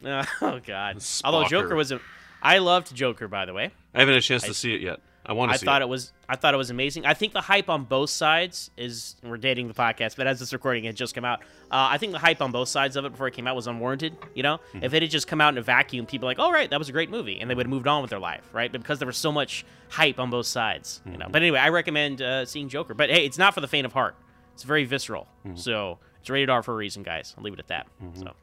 [0.05, 1.03] Oh God.
[1.23, 1.99] Although Joker was a,
[2.41, 3.71] I loved Joker by the way.
[3.93, 4.99] I haven't had a chance to see it yet.
[5.27, 5.85] I want to I see thought it.
[5.85, 7.05] it was I thought it was amazing.
[7.05, 10.53] I think the hype on both sides is we're dating the podcast, but as this
[10.53, 11.39] recording had just come out,
[11.71, 13.67] uh, I think the hype on both sides of it before it came out was
[13.67, 14.15] unwarranted.
[14.33, 14.83] You know, Mm-hmm.
[14.83, 16.89] if it had just come out in a vacuum, people like, "Oh right, that was
[16.89, 18.71] a great movie," and they would have moved on with their life, right?
[18.71, 21.19] But because there was so much hype on both sides, you Mm-hmm.
[21.21, 21.27] know.
[21.31, 22.93] But anyway, I recommend uh, seeing Joker.
[22.93, 24.15] But hey, it's not for the faint of heart.
[24.53, 25.27] It's very visceral.
[25.45, 25.57] Mm-hmm.
[25.57, 27.33] So it's rated R for a reason, guys.
[27.37, 27.87] I'll leave it at that.
[28.13, 28.33] So.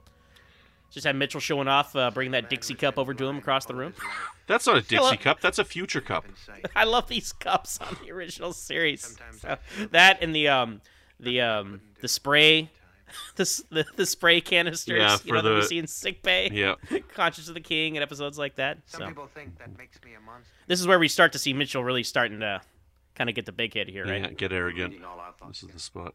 [0.92, 3.74] Just had Mitchell showing off, uh, bringing that Dixie cup over to him across the
[3.74, 3.94] room.
[4.46, 5.16] That's not a Dixie Hello.
[5.16, 5.40] cup.
[5.40, 6.26] That's a future cup.
[6.76, 9.16] I love these cups on the original series.
[9.40, 9.56] So,
[9.90, 10.82] that and the um
[11.18, 12.70] the um the spray
[13.36, 16.22] the, s- the, the spray canisters Yeah, you for know, that we see in sick
[16.22, 16.50] bay.
[16.52, 16.74] Yeah.
[17.14, 18.78] Conscious of the King and episodes like that.
[18.86, 20.50] Some people think that makes me a monster.
[20.66, 22.60] this is where we start to see Mitchell really starting to
[23.14, 24.20] kind of get the big hit here, right?
[24.22, 24.94] Yeah, get arrogant.
[25.48, 26.14] This is the spot.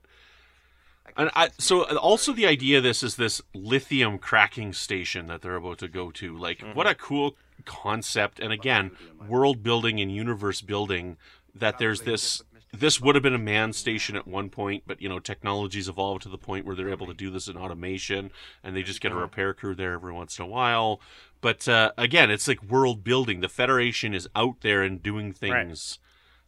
[1.16, 5.56] And I, so also the idea of this is this lithium cracking station that they're
[5.56, 6.38] about to go to.
[6.38, 8.40] Like, what a cool concept!
[8.40, 8.92] And again,
[9.28, 11.18] world building and universe building.
[11.56, 12.42] That there's this.
[12.74, 16.22] This would have been a manned station at one point, but you know, technology's evolved
[16.24, 18.30] to the point where they're able to do this in automation,
[18.64, 21.00] and they just get a repair crew there every once in a while.
[21.40, 23.40] But uh, again, it's like world building.
[23.40, 25.98] The Federation is out there and doing things,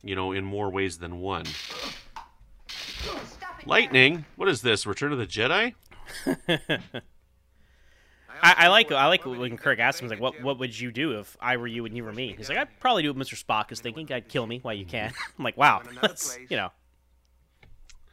[0.04, 1.46] you know, in more ways than one.
[3.60, 3.70] Stop it.
[3.70, 4.26] Lightning?
[4.36, 4.86] What is this?
[4.86, 5.74] Return of the Jedi?
[8.42, 11.20] I, I like I like when Kirk asks him like, "What what would you do
[11.20, 13.42] if I were you and you were me?" He's like, "I'd probably do what Mr.
[13.42, 14.10] Spock is thinking.
[14.12, 16.70] I'd kill me while you can." I'm like, "Wow, that's you know."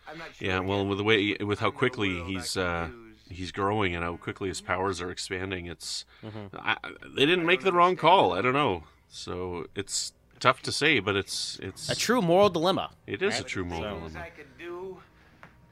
[0.09, 2.89] I'm not sure Yeah, well, with the way with how quickly he's uh,
[3.31, 6.57] he's growing and how quickly his powers are expanding, it's Mm-hmm.
[6.59, 8.33] I, I- they didn't make the wrong call.
[8.33, 8.83] I don't know.
[9.09, 12.91] So it's tough to say, but it's it's A true moral dilemma.
[13.07, 13.47] it is a right?
[13.47, 14.25] true Things moral I dilemma.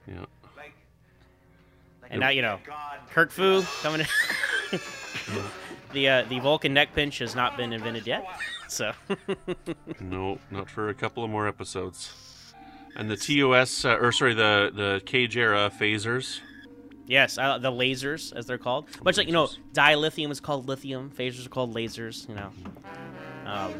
[0.04, 0.26] Could do, Yeah.
[0.56, 0.74] like,
[2.02, 2.98] like And now you know, god.
[3.10, 4.06] Kirk Fu coming in.
[5.92, 8.24] the uh, the Vulcan neck pinch has not been invented yet,
[8.68, 8.92] so
[10.00, 12.12] No, not for a couple of more episodes.
[12.96, 16.40] And the TOS, uh, or sorry, the the Cage era phasers.
[17.06, 18.86] yes, uh, the lasers as they're called.
[19.04, 21.10] Much like you know, dilithium is called lithium.
[21.10, 22.28] Phasers are called lasers.
[22.28, 22.50] You know.
[23.46, 23.74] Um,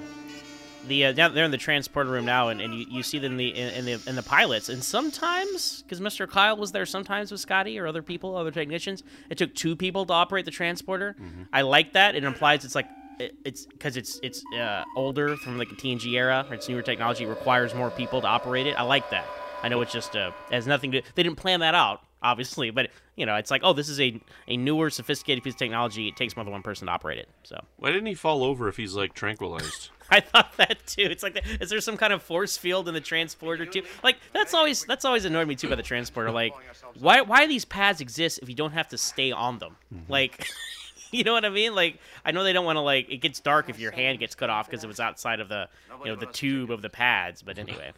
[0.88, 3.38] the uh, they're in the transporter room now, and, and you, you see them in
[3.38, 6.28] the in, in the in the pilots, and sometimes because Mr.
[6.28, 10.06] Kyle was there, sometimes with Scotty or other people, other technicians, it took two people
[10.06, 11.16] to operate the transporter.
[11.52, 12.14] I like that.
[12.14, 12.86] It implies it's like
[13.18, 16.82] it, it's because it's it's uh, older from like the TNG era, or it's newer
[16.82, 18.74] technology, requires more people to operate it.
[18.78, 19.26] I like that.
[19.62, 21.02] I know it's just uh, it has nothing to.
[21.14, 24.20] They didn't plan that out, obviously, but you know, it's like, oh, this is a
[24.48, 26.08] a newer, sophisticated piece of technology.
[26.08, 27.28] It takes more than one person to operate it.
[27.44, 29.90] So Why didn't he fall over if he's like tranquilized?
[30.10, 31.02] I thought that too.
[31.02, 33.82] It's like, is there some kind of force field in the transporter too?
[34.02, 36.30] Like that's always that's always annoyed me too by the transporter.
[36.30, 36.54] Like,
[36.98, 39.76] why why these pads exist if you don't have to stay on them?
[40.08, 40.46] Like,
[41.10, 41.74] you know what I mean?
[41.74, 44.34] Like, I know they don't want to like it gets dark if your hand gets
[44.34, 45.68] cut off because it was outside of the
[46.04, 47.42] you know the tube of the pads.
[47.42, 47.92] But anyway,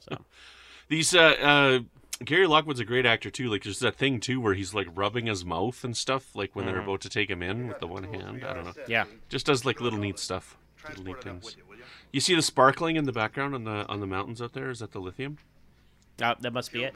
[0.00, 0.16] so
[0.88, 1.78] These uh, uh
[2.24, 3.48] Gary Lockwood's a great actor too.
[3.50, 6.66] Like there's that thing too where he's like rubbing his mouth and stuff, like when
[6.66, 8.44] they're about to take him in with the one hand.
[8.44, 8.72] I don't know.
[8.86, 9.04] yeah.
[9.28, 10.56] Just does like little neat stuff.
[10.88, 11.56] Little neat things.
[12.12, 14.70] You see the sparkling in the background on the on the mountains out there?
[14.70, 15.38] Is that the lithium?
[16.20, 16.94] Uh, that must be it.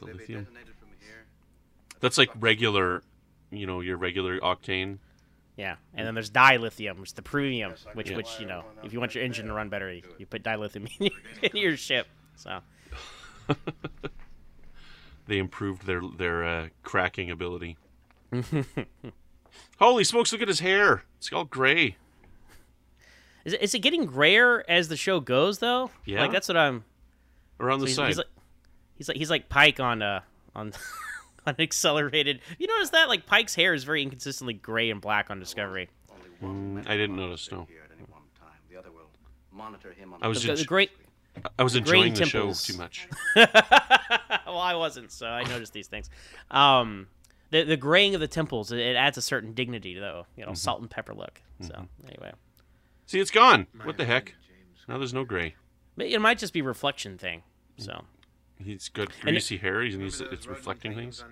[0.00, 0.46] The lithium.
[2.00, 3.02] That's like regular,
[3.50, 4.98] you know, your regular octane.
[5.56, 8.16] Yeah, and then there's dilithium, which is the premium, which Yeah.
[8.16, 10.88] which you know, if you want your engine to run better, you, you put dilithium
[11.00, 12.06] in your, in your ship.
[12.36, 12.60] So
[15.28, 17.76] They improved their their uh, cracking ability.
[19.78, 20.32] Holy smokes!
[20.32, 21.04] Look at his hair.
[21.18, 21.96] It's all gray.
[23.44, 25.90] Is it, is it getting grayer as the show goes though?
[26.04, 26.22] Yeah.
[26.22, 26.84] Like that's what I'm.
[27.60, 28.06] Around so the he's, side.
[28.08, 28.26] he's like,
[28.96, 30.20] he's like he's like Pike on uh
[30.54, 30.72] on
[31.46, 32.40] on accelerated.
[32.58, 35.88] You notice that like Pike's hair is very inconsistently gray and black on Discovery.
[36.42, 37.50] Mm, I didn't notice.
[37.50, 37.66] No.
[37.68, 38.58] Here at any one time.
[38.70, 39.10] The other will
[39.52, 40.90] monitor him on I was The, the just- great.
[41.58, 43.08] I was Graying enjoying the show too much.
[43.36, 46.10] well, I wasn't, so I noticed these things.
[46.50, 47.08] Um,
[47.50, 50.26] the the graying of the temples it, it adds a certain dignity, though.
[50.36, 51.40] You know, salt and pepper look.
[51.60, 52.32] So anyway,
[53.06, 53.66] See, it's gone.
[53.84, 54.34] What the heck?
[54.86, 55.54] Now there's no gray.
[55.98, 57.42] It might just be reflection thing.
[57.78, 58.04] So
[58.62, 59.82] He's got greasy hair.
[59.82, 61.24] He's, he's it's reflecting things.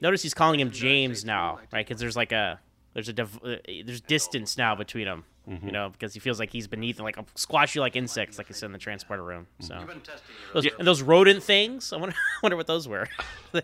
[0.00, 1.86] notice he's calling him James now, right?
[1.86, 2.60] Because there's like a
[2.94, 5.24] there's a div- uh, there's distance now between them.
[5.48, 8.48] You know, because he feels like he's beneath, like I'll squash you like insects, like
[8.48, 9.46] he said in the transporter room.
[9.60, 9.80] So
[10.52, 11.92] those, and those rodent things.
[11.92, 13.06] I wonder, I wonder what those were.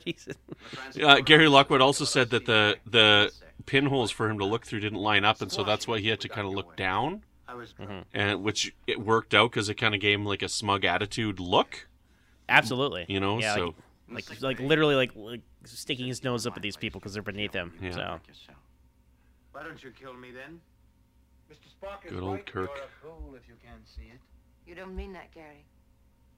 [1.03, 3.33] Uh, Gary Lockwood also said that the the
[3.67, 6.21] pinholes for him to look through didn't line up, and so that's why he had
[6.21, 7.23] to kind of look down,
[8.15, 11.41] and which it worked out because it kind of gave him like a smug attitude
[11.41, 11.89] look.
[12.49, 13.07] absolutely.
[13.09, 13.75] You know, yeah, so
[14.09, 17.23] like, like like literally like, like sticking his nose up at these people because they're
[17.23, 17.73] beneath him.
[17.83, 17.91] Yeah.
[17.93, 18.21] So
[19.53, 20.61] Why don't you kill me then?
[21.53, 21.69] Mr.
[21.69, 22.71] Spock Good old Kirk.
[22.75, 24.21] You're fool if you can't see it.
[24.67, 25.65] You don't mean that, Gary.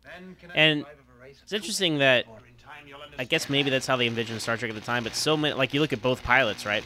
[0.02, 2.98] Then can And survive of a race of it's interesting that or in time you'll
[3.18, 5.04] I guess maybe that's how they envisioned Star Trek at the time.
[5.04, 6.84] But so many, like you look at both pilots, right?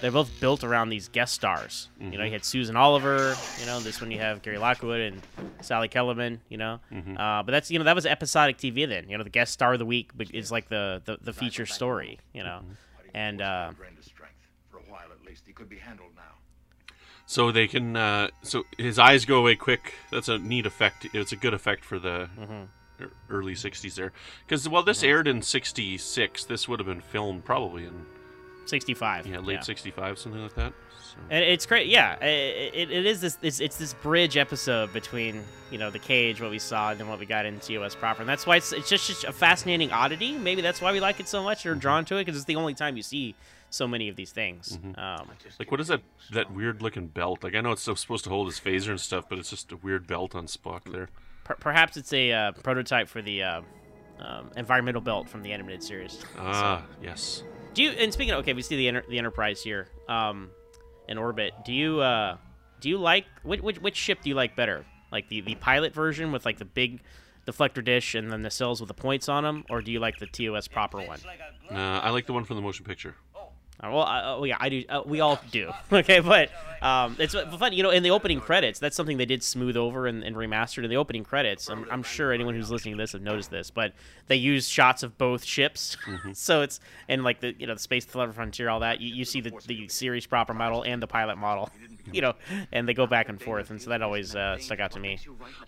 [0.00, 1.88] They're both built around these guest stars.
[1.98, 3.34] You know, you had Susan Oliver.
[3.58, 5.22] You know, this one you have Gary Lockwood and
[5.62, 6.40] Sally Kellerman.
[6.48, 9.08] You know, uh, but that's you know that was episodic TV then.
[9.08, 12.18] You know, the guest star of the week is like the the, the feature story.
[12.34, 12.60] You know,
[13.14, 14.34] and uh, Drained his strength.
[14.70, 15.44] For a while at least.
[15.46, 16.22] He could be handled now.
[17.26, 19.94] So they can uh, so his eyes go away quick.
[20.10, 21.06] That's a neat effect.
[21.12, 22.28] It's a good effect for the
[23.00, 24.12] ear- early '60s there,
[24.46, 25.08] because while this mm-hmm.
[25.08, 28.06] aired in '66, this would have been filmed probably in
[28.66, 29.26] 65.
[29.26, 30.72] yeah late '65, something like that.
[31.02, 31.16] So.
[31.30, 32.14] And it's great, yeah.
[32.24, 36.50] It, it is this, it's, it's this bridge episode between you know the cage, what
[36.50, 38.88] we saw, and then what we got in TOS proper, and that's why it's it's
[38.88, 40.36] just, just a fascinating oddity.
[40.36, 41.80] Maybe that's why we like it so much or mm-hmm.
[41.80, 43.34] drawn to it because it's the only time you see
[43.74, 44.78] so many of these things.
[44.96, 46.02] Um, Like what is that
[46.32, 47.42] that weird looking belt?
[47.44, 49.76] Like I know it's supposed to hold his phaser and stuff, but it's just a
[49.76, 51.08] weird belt on Spock there.
[51.44, 53.60] per- perhaps it's a uh, prototype for the uh,
[54.20, 56.24] um, environmental belt from the animated series.
[56.38, 57.42] Ah, yes.
[57.74, 57.90] Do you?
[57.90, 60.50] And speaking of, okay, we see the Enter- the Enterprise here, um,
[61.08, 61.52] in orbit.
[61.64, 62.36] Do you uh,
[62.80, 64.86] do you like which, which which ship do you like better?
[65.10, 67.00] Like the the pilot version with like the big
[67.46, 70.18] deflector dish and then the cells with the points on them, or do you like
[70.18, 71.18] the TOS proper one?
[71.70, 73.16] Uh, I like the one from the motion picture.
[73.82, 74.84] Uh, well, I, oh yeah, I do.
[74.88, 75.72] Uh, we all do.
[75.92, 76.50] okay, but
[76.80, 77.72] um, it's fun.
[77.72, 80.84] You know, in the opening credits, that's something they did smooth over and, and remastered
[80.84, 81.68] in the opening credits.
[81.68, 83.92] I'm, I'm sure anyone who's listening to this have noticed this, but
[84.28, 85.96] they use shots of both ships.
[86.34, 89.00] so it's and like the you know the space Clever frontier, all that.
[89.00, 91.70] You, you see the the series proper model and the pilot model.
[92.12, 92.34] You know,
[92.70, 95.18] and they go back and forth, and so that always uh, stuck out to me.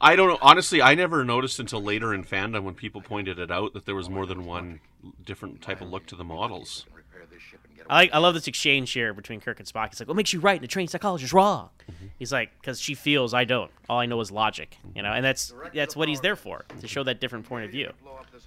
[0.03, 0.39] I don't know.
[0.43, 3.95] Honestly, I never noticed until later in fandom when people pointed it out that there
[3.95, 4.81] was more than one
[5.25, 6.85] different type of look to the models.
[6.95, 9.69] Repair this ship and get I like I love this exchange here between Kirk and
[9.69, 9.89] Spock.
[9.91, 12.07] He's like, "What makes you right and a trained psychologist wrong?" Mm-hmm.
[12.19, 13.71] He's like, "Because she feels I don't.
[13.89, 16.89] All I know is logic." You know, and that's that's what he's there for to
[16.89, 17.93] show that different point of view.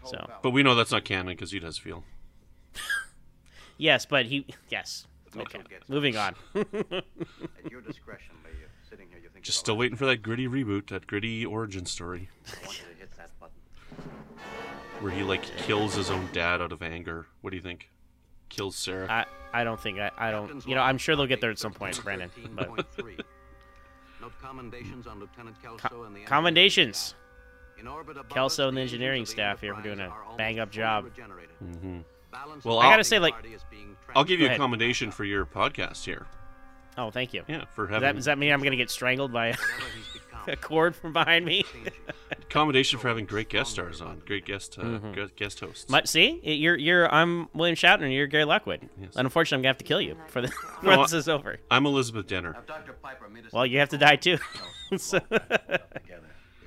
[0.05, 2.03] So But we know that's not canon because he does feel.
[3.77, 5.07] yes, but he yes.
[5.37, 6.35] Okay, moving on.
[6.55, 6.65] At
[7.69, 8.51] your discretion, Lee.
[8.59, 11.85] You're sitting here, you think Just still waiting for that gritty reboot, that gritty origin
[11.85, 13.53] story, I want you to hit that button.
[15.01, 17.27] where he like kills his own dad out of anger.
[17.41, 17.89] What do you think?
[18.49, 19.09] Kills Sarek.
[19.09, 20.65] I I don't think I I don't.
[20.67, 22.29] You know, I'm sure they'll get there at some point, Brandon.
[22.55, 22.85] But
[24.21, 27.15] Note commendations on Lieutenant Kelso and the commendations.
[27.79, 30.37] In orbit above Kelso and the the engineering engines staff here for Enterprise doing a
[30.37, 31.05] bang-up job.
[31.05, 31.55] regenerated.
[31.61, 31.99] hmm
[32.65, 35.45] Well, I gotta say, like- party is being I'll give you a commendation for your
[35.45, 36.27] podcast here.
[36.97, 37.43] Oh, thank you.
[37.47, 40.07] Yeah, for Does having that, does that mean I'm gonna get strangled by Whatever he's
[40.07, 41.63] become, a cord from behind me?
[42.31, 45.85] Accommodation for having great guest stars on, great guest uh, gu- guest hosts.
[45.89, 48.89] But see, you're you're I'm William Shatner, and you're Gary Lockwood.
[48.99, 49.15] Yes.
[49.15, 50.47] And unfortunately, I'm gonna have to kill you for the
[50.83, 51.57] No, for this is over.
[51.69, 52.53] I'm Elizabeth Dehner.
[52.53, 52.93] Now, Dr.
[52.93, 54.37] Piper made us Well, you have to die too.
[54.97, 55.79] So- together.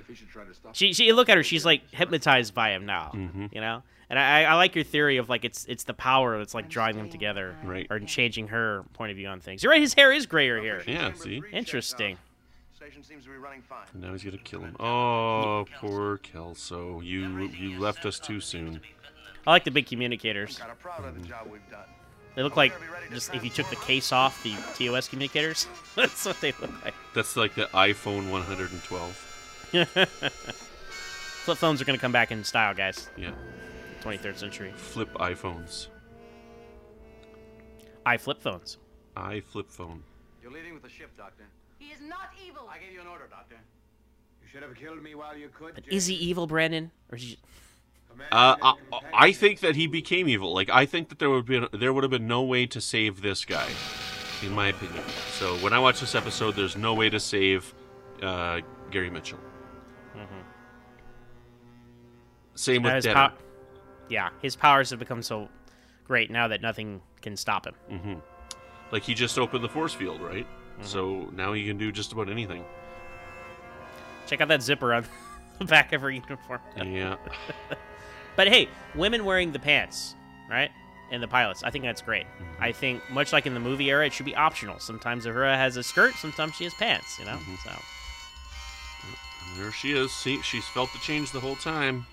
[0.00, 1.42] If he should try to stop she she look at her.
[1.42, 3.10] She's like hypnotized by him now.
[3.14, 3.46] Mm-hmm.
[3.52, 3.82] You know.
[4.10, 6.96] And I, I like your theory of like it's it's the power that's like drawing
[6.98, 7.86] them together, Right.
[7.90, 9.62] or changing her point of view on things.
[9.62, 9.80] You're right.
[9.80, 10.82] His hair is grayer here.
[10.86, 11.42] Yeah, see?
[11.50, 12.18] Interesting.
[12.82, 13.86] Station seems to be running fine.
[13.92, 14.74] And now he's gonna kill him.
[14.80, 17.00] Oh, poor Kelso.
[17.00, 18.80] You you left us too soon.
[19.46, 20.58] I like the big communicators.
[20.58, 21.84] Kind of proud of the job we've done.
[22.34, 22.72] They look like
[23.12, 25.68] just if you took the case off the TOS communicators.
[25.94, 26.94] that's what they look like.
[27.14, 29.14] That's like the iPhone 112.
[31.44, 33.10] Flip phones are gonna come back in style, guys.
[33.16, 33.30] Yeah,
[34.02, 34.72] 23rd century.
[34.74, 35.86] flip iPhones.
[38.04, 38.78] I flip phones.
[39.16, 40.02] I flip phone.
[40.42, 41.44] You're leaving with the ship, Doctor.
[41.82, 42.68] He is not evil.
[42.70, 43.56] I gave you an order, Doctor.
[44.42, 45.74] You should have killed me while you could.
[45.74, 46.90] But is he evil, Brandon?
[47.10, 47.38] Or is he...
[48.30, 48.74] Uh, I,
[49.12, 50.52] I think that he became evil.
[50.54, 53.22] Like I think that there would be there would have been no way to save
[53.22, 53.66] this guy,
[54.42, 55.02] in my opinion.
[55.38, 57.74] So when I watch this episode, there's no way to save
[58.22, 58.60] uh,
[58.90, 59.38] Gary Mitchell.
[62.54, 63.14] Same with his Dehner.
[63.14, 63.32] pow-
[64.10, 65.48] yeah, his powers have become so
[66.04, 67.74] great now that nothing can stop him.
[67.88, 68.14] hmm
[68.92, 70.46] Like he just opened the force field, right?
[70.72, 70.84] Mm-hmm.
[70.84, 72.64] So now he can do just about anything.
[74.26, 75.04] Check out that zipper on
[75.58, 76.60] the back of her uniform.
[76.76, 77.16] Yeah.
[78.34, 80.14] But hey, women wearing the pants,
[80.48, 80.70] right?
[81.10, 81.62] And the pilots.
[81.62, 82.24] I think that's great.
[82.24, 82.62] Mm-hmm.
[82.64, 84.78] I think much like in the movie era, it should be optional.
[84.78, 87.32] Sometimes Uhura has a skirt, sometimes she has pants, you know?
[87.32, 87.54] Mm-hmm.
[87.62, 87.70] So
[89.50, 90.12] And there she is.
[90.12, 92.06] See, she's felt the change the whole time.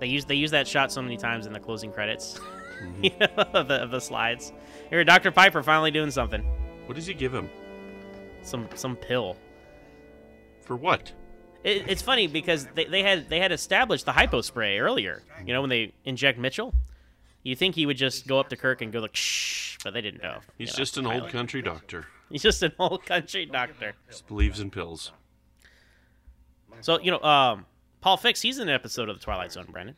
[0.00, 2.40] they use they use that shot so many times in the closing credits
[2.82, 3.04] Mm-hmm.
[3.04, 4.52] you know, of, the, of the slides.
[4.90, 5.30] Here, Dr.
[5.30, 6.42] Piper finally doing something.
[6.86, 7.48] What does he give him?
[8.42, 9.36] Some some pill.
[10.62, 11.12] For what?
[11.64, 15.22] It, it's funny because they, they had they had established the hypo spray earlier.
[15.46, 16.74] You know when they inject Mitchell,
[17.44, 20.00] you think he would just go up to Kirk and go like shh, but they
[20.00, 20.40] didn't know.
[20.58, 22.06] He's you know, just an old country doctor.
[22.30, 23.92] He's just an old country doctor.
[24.08, 25.12] Just believes in pills.
[26.80, 27.66] So you know, um,
[28.00, 29.66] Paul Fix, he's in an episode of the Twilight Zone.
[29.70, 29.94] Brandon,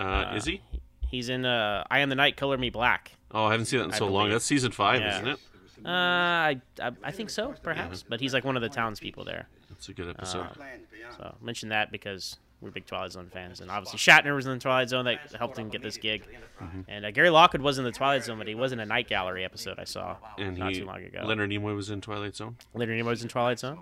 [0.00, 0.62] Uh, is he?
[1.10, 3.12] He's in uh, I Am the Night, Color Me Black.
[3.32, 4.30] Oh, I haven't seen that in I so long.
[4.30, 5.16] That's season five, Yeah.
[5.16, 5.38] isn't it?
[5.84, 8.02] Uh, I, I I think so, perhaps.
[8.02, 9.46] But he's like one of the townspeople there.
[9.68, 10.46] That's a good episode.
[10.58, 14.52] Uh, so mention that because we're big Twilight Zone fans, and obviously Shatner was in
[14.52, 16.26] the Twilight Zone that helped him get this gig.
[16.60, 16.80] Mm-hmm.
[16.88, 19.08] And uh, Gary Lockwood was in the Twilight Zone, but he was in a Night
[19.08, 21.22] Gallery episode I saw and not he, too long ago.
[21.24, 22.56] Leonard Nimoy was in Twilight Zone.
[22.74, 23.78] Leonard Nimoy was in Twilight Zone.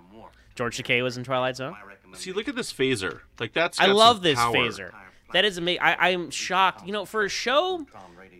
[0.55, 1.75] George Takei was in Twilight Zone.
[2.13, 3.21] See, look at this phaser.
[3.39, 3.79] Like that's.
[3.79, 4.53] I love this power.
[4.53, 4.91] phaser.
[5.33, 5.81] That is amazing.
[5.81, 6.85] I'm shocked.
[6.85, 7.85] You know, for a show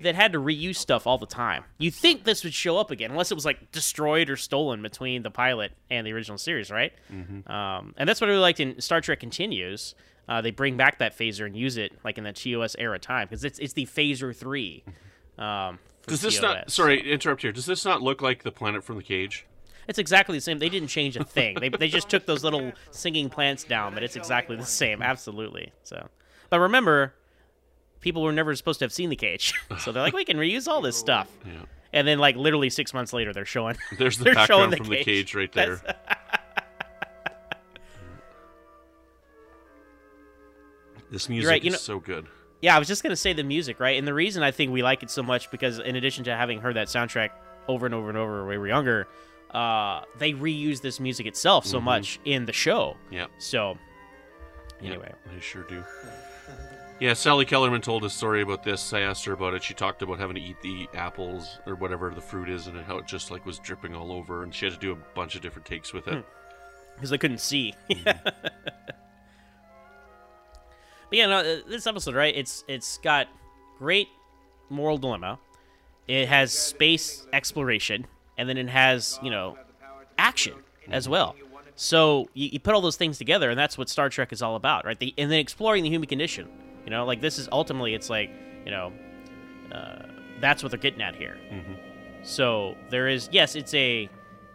[0.03, 3.11] that had to reuse stuff all the time, you think this would show up again,
[3.11, 6.93] unless it was like destroyed or stolen between the pilot and the original series, right?
[7.11, 7.51] Mm-hmm.
[7.51, 9.95] Um, and that's what I really liked in Star Trek Continues.
[10.27, 13.27] Uh, they bring back that phaser and use it like in the TOS era time
[13.27, 14.83] because it's it's the phaser three.
[15.37, 16.41] Um, Does this TOS.
[16.41, 16.71] not?
[16.71, 17.51] Sorry, interrupt here.
[17.51, 19.45] Does this not look like the planet from the cage?
[19.87, 20.57] It's exactly the same.
[20.57, 21.57] They didn't change a thing.
[21.59, 25.01] they, they just took those little singing plants down, but it's exactly the same.
[25.01, 25.71] Absolutely.
[25.83, 26.07] So,
[26.49, 27.13] but remember,
[28.01, 30.67] people were never supposed to have seen the cage, so they're like, we can reuse
[30.67, 31.29] all this stuff.
[31.45, 31.63] Yeah.
[31.93, 33.77] And then, like literally six months later, they're showing.
[33.97, 35.81] There's the they're showing background the from the cage right there.
[41.11, 42.27] this music right, you is know- so good.
[42.61, 43.97] Yeah, I was just gonna say the music, right?
[43.97, 46.59] And the reason I think we like it so much because, in addition to having
[46.61, 47.29] heard that soundtrack
[47.67, 49.07] over and over and over when we were younger,
[49.51, 51.83] uh, they reuse this music itself so Mhm.
[51.83, 52.97] much in the show.
[53.11, 53.27] Yeah.
[53.37, 53.77] So,
[54.81, 55.83] anyway, they sure do.
[56.99, 58.93] Yeah, Sally Kellerman told a story about this.
[58.93, 59.61] I asked her about it.
[59.61, 62.97] She talked about having to eat the apples or whatever the fruit is, and how
[62.97, 65.41] it just like was dripping all over, and she had to do a bunch of
[65.41, 66.25] different takes with it.
[66.95, 67.73] because I couldn't see.
[67.89, 68.29] Mm-hmm.
[71.09, 72.35] But yeah, no, uh, this episode, right?
[72.35, 73.27] It's it's got
[73.77, 74.07] great
[74.69, 75.39] moral dilemma.
[76.07, 79.57] It has space exploration, and then it has you know
[80.17, 80.55] action
[80.89, 81.35] as well.
[81.75, 84.55] So you, you put all those things together, and that's what Star Trek is all
[84.55, 84.97] about, right?
[84.97, 86.49] The, and then exploring the human condition.
[86.85, 88.29] You know, like this is ultimately, it's like
[88.65, 88.93] you know,
[89.71, 90.03] uh,
[90.39, 91.37] that's what they're getting at here.
[91.51, 91.77] Mhm.
[92.25, 94.09] So there is yes, it's a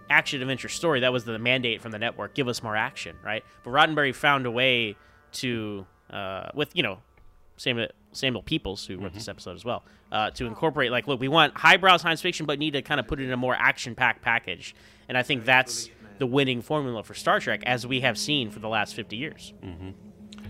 [0.09, 1.01] action adventure story.
[1.01, 2.35] That was the mandate from the network.
[2.35, 3.45] Give us more action, right?
[3.63, 4.97] But Roddenberry found a way
[5.33, 6.99] to, uh, with you know,
[7.57, 11.29] Samuel Samuel Peeples, who wrote this episode as well, uh, to incorporate like, look, we
[11.29, 14.21] want highbrow science fiction, but need to kind of put it in a more action-packed
[14.21, 14.75] package.
[15.09, 18.59] And I think that's the winning formula for Star Trek, as we have seen for
[18.59, 19.53] the last fifty years.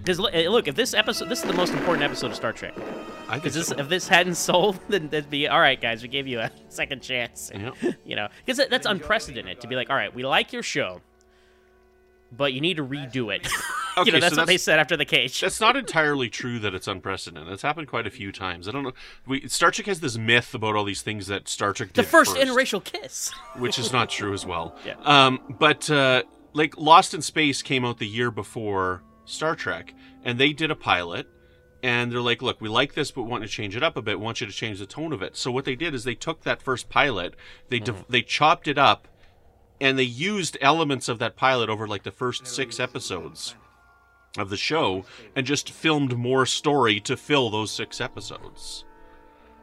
[0.01, 2.75] Because look, if this episode, this is the most important episode of Star Trek.
[3.33, 3.77] Because this, so.
[3.79, 6.03] if this hadn't sold, then that'd be all right, guys.
[6.03, 7.51] We gave you a second chance.
[7.55, 7.75] Yep.
[8.05, 11.01] You know, because that's unprecedented to be like, all right, we like your show,
[12.33, 13.47] but you need to redo it.
[13.97, 15.41] Okay, you know, that's so what they said after the cage.
[15.41, 17.53] That's not entirely true that it's unprecedented.
[17.53, 18.69] It's happened quite a few times.
[18.69, 18.93] I don't know.
[19.27, 22.09] We, Star Trek has this myth about all these things that Star Trek The did
[22.09, 23.33] first interracial kiss.
[23.57, 24.77] which is not true as well.
[24.85, 24.95] Yeah.
[25.05, 26.23] Um, but uh,
[26.53, 30.77] like Lost in Space came out the year before Star Trek, and they did a
[30.77, 31.27] pilot.
[31.83, 34.19] And they're like, look, we like this, but want to change it up a bit.
[34.19, 35.35] We want you to change the tone of it.
[35.35, 37.35] So what they did is they took that first pilot,
[37.71, 38.13] they div- mm-hmm.
[38.13, 39.09] they chopped it up,
[39.81, 43.55] and they used elements of that pilot over like the first six episodes
[44.37, 48.85] of the show, and just filmed more story to fill those six episodes.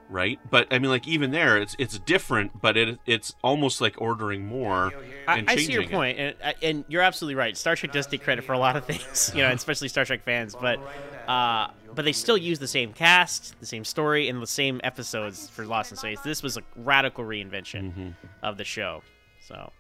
[0.10, 0.40] Right?
[0.50, 4.46] But I mean, like even there, it's it's different, but it it's almost like ordering
[4.46, 4.94] more
[5.28, 7.56] I, and I see your point, and and you're absolutely right.
[7.58, 10.24] Star Trek does take credit for a lot of things, you know, especially Star Trek
[10.24, 10.56] fans.
[10.56, 10.80] But
[11.28, 15.50] uh, but they still use the same cast, the same story, and the same episodes
[15.50, 16.22] for Lost in Space.
[16.22, 18.10] This was a radical reinvention Mm-hmm.
[18.44, 19.04] of the show.
[19.42, 19.72] So,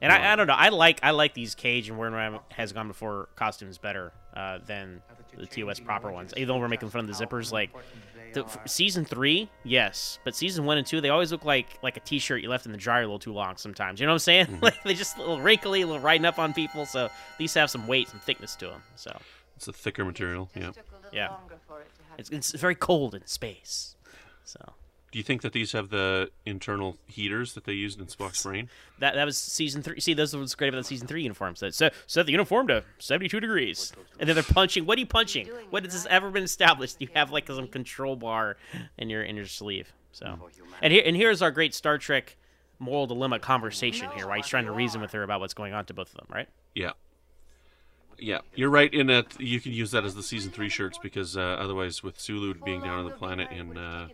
[0.00, 0.54] and I, I don't know.
[0.54, 5.02] I like I like these Cage and Where has gone before costumes better uh, than
[5.36, 6.32] the TOS proper ones.
[6.36, 7.70] Even though we're making fun of the zippers, like
[8.32, 11.96] the, f- season three, yes, but season one and two, they always look like like
[11.96, 13.56] a T-shirt you left in the dryer a little too long.
[13.56, 14.46] Sometimes, you know what I'm saying?
[14.46, 14.62] Mm-hmm.
[14.64, 16.86] like they just a little wrinkly, a little riding up on people.
[16.86, 18.82] So at least have some weight, some thickness to them.
[18.96, 19.16] So
[19.56, 20.50] It's a thicker material.
[20.54, 20.70] Yeah.
[21.12, 21.28] yeah,
[22.18, 23.96] it's, it's very cold in space.
[24.44, 24.60] So
[25.10, 28.68] Do you think that these have the internal heaters that they used in Spock's brain?
[28.98, 30.00] that that was season three.
[30.00, 31.60] See, those was great about the season three uniforms.
[31.60, 34.84] That set, set the uniform to 72 degrees, and then they're punching.
[34.84, 35.46] What are you punching?
[35.70, 36.96] What has this ever been established?
[37.00, 38.56] You have like some control bar
[38.98, 39.92] in your in your sleeve.
[40.12, 40.38] So,
[40.82, 42.36] and here and here's our great Star Trek
[42.78, 44.26] moral dilemma conversation here.
[44.26, 46.26] Right, he's trying to reason with her about what's going on to both of them.
[46.30, 46.48] Right.
[46.74, 46.92] Yeah.
[48.20, 51.36] Yeah, you're right in that you can use that as the season three shirts because
[51.36, 54.08] uh, otherwise, with Sulu being down on the planet in uh,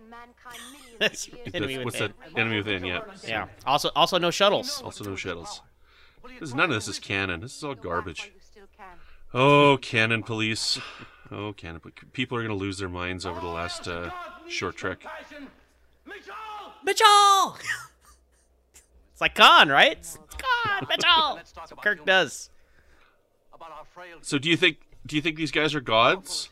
[0.99, 2.15] That's the- Enemy what's Within.
[2.35, 2.39] that?
[2.41, 2.85] Enemy within.
[2.85, 3.01] Yeah.
[3.27, 3.47] Yeah.
[3.67, 4.81] Also, also no shuttles.
[4.83, 5.61] Also no shuttles.
[6.41, 7.41] This, none of this is canon.
[7.41, 8.33] This is all garbage.
[9.33, 10.79] Oh, canon police.
[11.31, 11.81] Oh, canon.
[11.81, 14.11] po- People are gonna lose their minds over the last uh,
[14.49, 15.05] short trek.
[16.85, 17.57] Mitchell.
[19.13, 19.93] it's like Khan, right?
[19.93, 21.37] It's Khan, Mitchell.
[21.37, 22.51] That's what Kirk does.
[24.23, 24.79] So, do you think?
[25.07, 26.49] Do you think these guys are gods?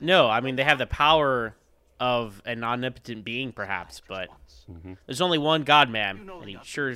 [0.00, 1.54] No, I mean they have the power
[2.02, 4.28] of an omnipotent being, perhaps, but
[4.68, 4.94] mm-hmm.
[5.06, 6.92] there's only one God man, and he sure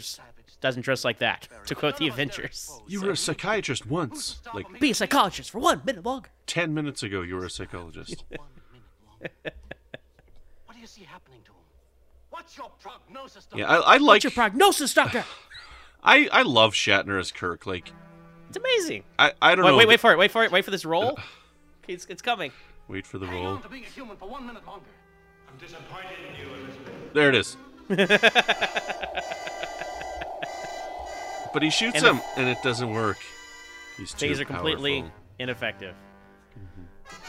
[0.60, 1.46] doesn't dress like that.
[1.66, 5.80] To quote the Avengers, You were a psychiatrist once, like be a psychologist for one
[5.86, 6.30] minute longer.
[6.48, 7.22] ten minutes ago.
[7.22, 8.24] You were a psychologist.
[10.66, 11.56] What do you see happening to him?
[12.30, 13.46] What's your prognosis?
[13.46, 13.58] Doctor?
[13.58, 14.08] Yeah, I, I like.
[14.08, 15.24] What's your prognosis, Doctor?
[16.04, 17.66] I I love Shatner as Kirk.
[17.66, 17.92] Like,
[18.48, 19.04] It's amazing.
[19.18, 19.76] I I don't Wait, know.
[19.78, 20.18] wait, wait for it.
[20.18, 20.52] Wait for it.
[20.52, 21.18] Wait for this roll.
[21.88, 22.50] It's, it's coming.
[22.88, 23.46] Wait for the Hang roll.
[23.54, 24.86] on to being a human for one minute longer.
[25.48, 27.12] I'm disappointed in you, Elizabeth.
[27.14, 27.56] There it is.
[31.52, 33.18] but he shoots And the- him, and it doesn't work.
[33.96, 35.16] He's too These are completely powerful.
[35.38, 35.94] ineffective.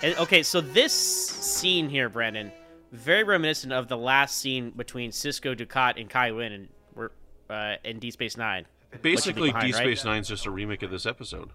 [0.04, 2.52] And, okay, so this scene here, Brandon,
[2.92, 7.10] very reminiscent of the last scene between Sisko Dukat and Kai Winn and we're
[7.50, 8.66] uh, in Deep Space Nine.
[9.02, 9.84] Basically, behind, Deep right?
[9.84, 11.50] Space Nine's just a remake of this episode.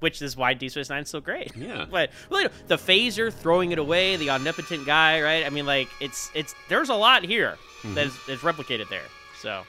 [0.00, 1.56] Which is why Deep Space Nine is so great.
[1.56, 1.86] Yeah.
[1.90, 5.44] but well, you know, the phaser throwing it away, the omnipotent guy, right?
[5.46, 7.94] I mean, like it's it's there's a lot here Mm-hmm.
[7.94, 9.04] that is, is replicated there.
[9.40, 9.62] So,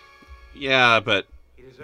[0.55, 1.27] Yeah, but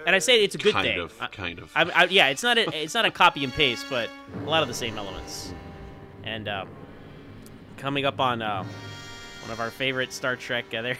[0.06, 0.98] and I say it's a good kind thing.
[0.98, 1.70] of, I- kind of.
[1.76, 4.10] I, I, yeah, it's not a it's not a copy and paste, but
[4.44, 5.52] a lot of the same elements.
[6.24, 6.68] And um,
[7.76, 8.64] coming up on uh,
[9.42, 10.98] one of our favorite Star Trek, uh, there,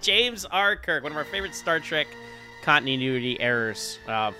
[0.00, 0.76] James R.
[0.76, 2.06] Kirk, one of our favorite Star Trek
[2.62, 3.98] continuity errors.
[4.06, 4.30] Uh,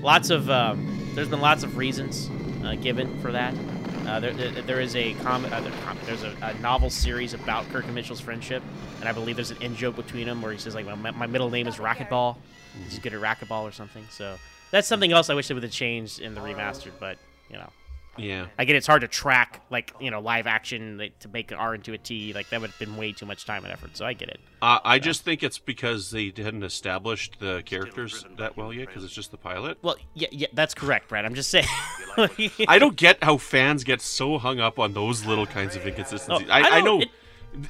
[0.00, 2.30] lots of um, there's been lots of reasons
[2.64, 3.54] uh, given for that.
[4.06, 5.72] Uh, there, there, there is a comic, uh, there-
[6.04, 8.62] there's a, a novel series about Kirk and Mitchell's friendship,
[9.00, 11.26] and I believe there's an in joke between them where he says like, my, my
[11.26, 12.36] middle name is Racquetball.
[12.88, 14.04] He's good at racquetball or something.
[14.10, 14.36] So
[14.70, 17.18] that's something else I wish they would have changed in the remastered, but
[17.50, 17.68] you know.
[18.18, 18.46] Yeah.
[18.58, 21.58] I get it's hard to track like you know live action like, to make an
[21.58, 23.96] R into a T like that would have been way too much time and effort.
[23.96, 24.40] So I get it.
[24.62, 29.04] Uh, I just think it's because they hadn't established the characters that well yet, because
[29.04, 29.78] it's just the pilot.
[29.82, 31.24] Well, yeah, yeah, that's correct, Brad.
[31.24, 31.66] I'm just saying.
[32.68, 36.48] I don't get how fans get so hung up on those little kinds of inconsistencies.
[36.48, 37.10] Oh, I, I I, know it-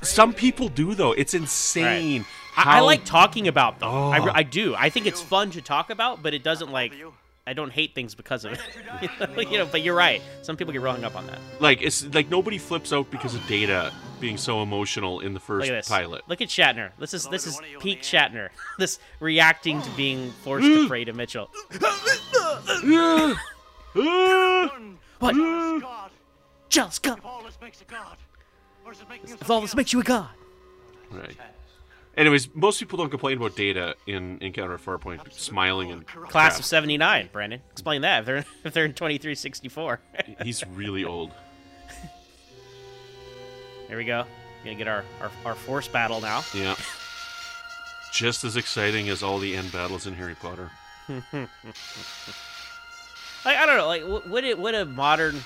[0.02, 1.12] some people do though.
[1.12, 2.24] It's insane.
[2.56, 3.88] I, I like talking about them.
[3.88, 4.30] I, Oh.
[4.34, 4.74] I do.
[4.74, 6.92] I think it's fun to talk about, but it doesn't like.
[7.48, 8.60] I don't hate things because of it.
[9.50, 10.20] you know, but you're right.
[10.42, 11.38] Some people get real hung up on that.
[11.60, 15.42] like it's like nobody flips out because of Data being so emotional in the Look
[15.42, 15.88] first at this.
[15.88, 16.22] pilot.
[16.26, 16.90] Look at Shatner.
[16.98, 18.48] This is this is peak Shatner.
[18.78, 21.50] This reacting to being forced to pray to Mitchell.
[25.18, 25.34] What?
[25.34, 26.10] God,
[26.68, 27.18] Jealous God.
[27.46, 28.16] if this god,
[28.84, 30.28] or is it making us If all this makes you a god.
[31.10, 31.36] Right.
[32.16, 37.28] Anyways, most people don't complain about Data in Encounter Farpoint smiling and Class of '79,
[37.30, 37.60] Brandon.
[37.72, 38.20] Explain that.
[38.20, 40.00] If they're if they're in 2364.
[40.42, 41.32] He's really old.
[43.88, 44.24] Here we go.
[44.64, 46.42] Gonna get our, our our force battle now.
[46.54, 46.74] Yeah.
[48.12, 50.70] Just as exciting as all the end battles in Harry Potter.
[53.44, 53.86] Like, I don't know.
[53.86, 55.36] Like, would it would a modern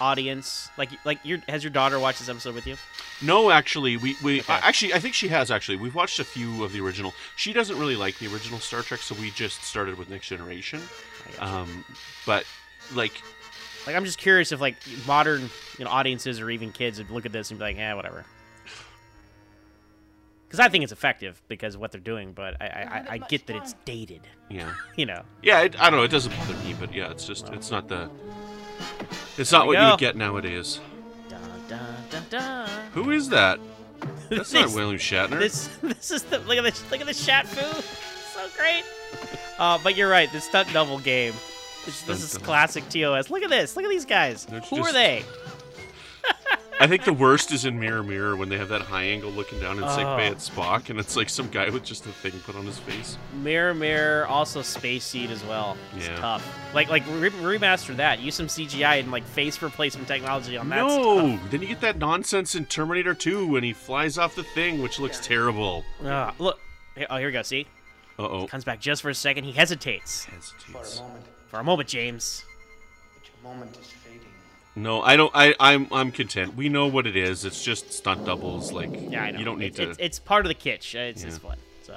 [0.00, 2.76] audience like like your has your daughter watched this episode with you?
[3.20, 4.52] No, actually, we we Okay.
[4.52, 5.76] uh, actually I think she has actually.
[5.76, 7.14] We've watched a few of the original.
[7.36, 10.80] She doesn't really like the original Star Trek, so we just started with Next Generation.
[11.38, 11.84] Um,
[12.26, 12.44] but
[12.94, 13.12] like,
[13.86, 14.76] Like, I'm just curious if like
[15.06, 17.92] modern you know audiences or even kids would look at this and be like, eh,
[17.94, 18.24] whatever.
[20.48, 23.18] because I think it's effective because of what they're doing, but I I, I, I
[23.18, 24.22] get that it's dated.
[24.50, 24.72] Yeah.
[24.96, 25.22] You know.
[25.42, 26.04] Yeah, it, I don't know.
[26.04, 28.10] It doesn't bother me, but yeah, it's just it's not the
[29.38, 30.80] it's not what you would get nowadays.
[31.28, 31.40] Dun,
[32.10, 32.68] dun, dun.
[32.92, 33.58] Who is that?
[34.30, 35.38] That's not This- William Shatner.
[35.38, 37.60] This this is the look at this look at the Shat Fu.
[38.34, 38.84] So great.
[39.58, 40.30] Uh, but you're right.
[40.32, 41.32] The stunt double game.
[41.84, 42.44] This, Stunt this is double.
[42.46, 43.30] classic TOS.
[43.30, 43.76] Look at this.
[43.76, 44.44] Look at these guys.
[44.46, 45.22] They're Who just- are they?
[46.82, 49.60] I think the worst is in Mirror Mirror when they have that high angle looking
[49.60, 50.32] down in sick bay Oh.
[50.32, 53.16] at Spock, and it's like some guy with just a thing put on his face.
[53.34, 55.76] Mirror Mirror, also Space Seed as well.
[55.96, 56.16] It's Yeah.
[56.16, 56.58] tough.
[56.74, 58.18] Like like re- remaster that.
[58.18, 60.76] Use some CGI and like face replacement technology on that.
[60.84, 64.82] no, then you get that nonsense in Terminator 2 when he flies off the thing,
[64.82, 65.84] which looks terrible.
[66.04, 66.58] Ah, look.
[67.08, 67.42] Oh, here we go.
[67.42, 67.66] See,
[68.18, 68.46] Uh oh.
[68.48, 69.44] comes back just for a second.
[69.44, 70.24] He hesitates.
[70.24, 71.88] hesitates For a moment, for a moment.
[71.88, 72.44] James.
[73.14, 74.20] but your moment is fading.
[74.74, 75.30] No, I don't.
[75.34, 76.56] I, I'm I'm content.
[76.56, 77.44] We know what it is.
[77.44, 78.72] It's just stunt doubles.
[78.72, 79.38] Like Yeah, I know.
[79.38, 79.90] you don't need it's, to.
[79.90, 80.94] It's, it's part of the kitsch.
[80.94, 81.48] Uh, It's, it's Yeah.
[81.50, 81.58] fun.
[81.82, 81.96] So.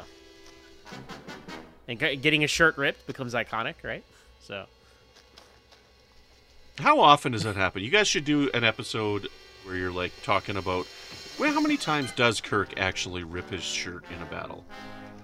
[1.88, 4.03] And getting a shirt ripped becomes iconic, right?
[4.41, 4.65] So.
[6.80, 7.82] How often does that happen?
[7.82, 9.30] You guys should do an episode
[9.63, 10.86] where you're like talking about.
[11.39, 14.65] Well, how many times does Kirk actually rip his shirt in a battle?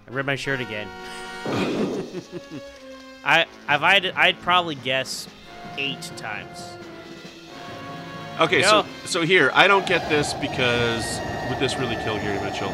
[0.07, 0.87] I ripped my shirt again.
[3.25, 5.27] I if I'd I'd probably guess
[5.77, 6.63] eight times.
[8.39, 11.19] Okay, so so here I don't get this because
[11.49, 12.69] would this really kill Gary Mitchell?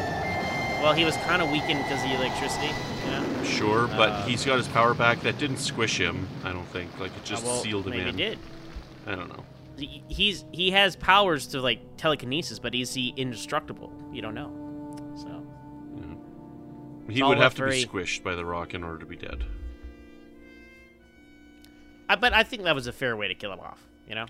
[0.82, 2.68] Well, he was kind of weakened because of the electricity.
[3.06, 3.42] Know?
[3.44, 5.20] Sure, but Uh, he's got his power back.
[5.20, 6.28] That didn't squish him.
[6.44, 6.98] I don't think.
[7.00, 8.08] Like it just Uh, well, sealed him maybe in.
[8.08, 8.38] it did.
[9.06, 9.44] I don't know.
[9.76, 13.92] He- He's he has powers to like telekinesis, but is he indestructible?
[14.12, 14.52] You don't know.
[15.16, 15.44] So
[17.10, 19.44] He would have to be very- squished by the rock in order to be dead.
[22.08, 23.80] I, but I think that was a fair way to kill him off.
[24.08, 24.26] You know,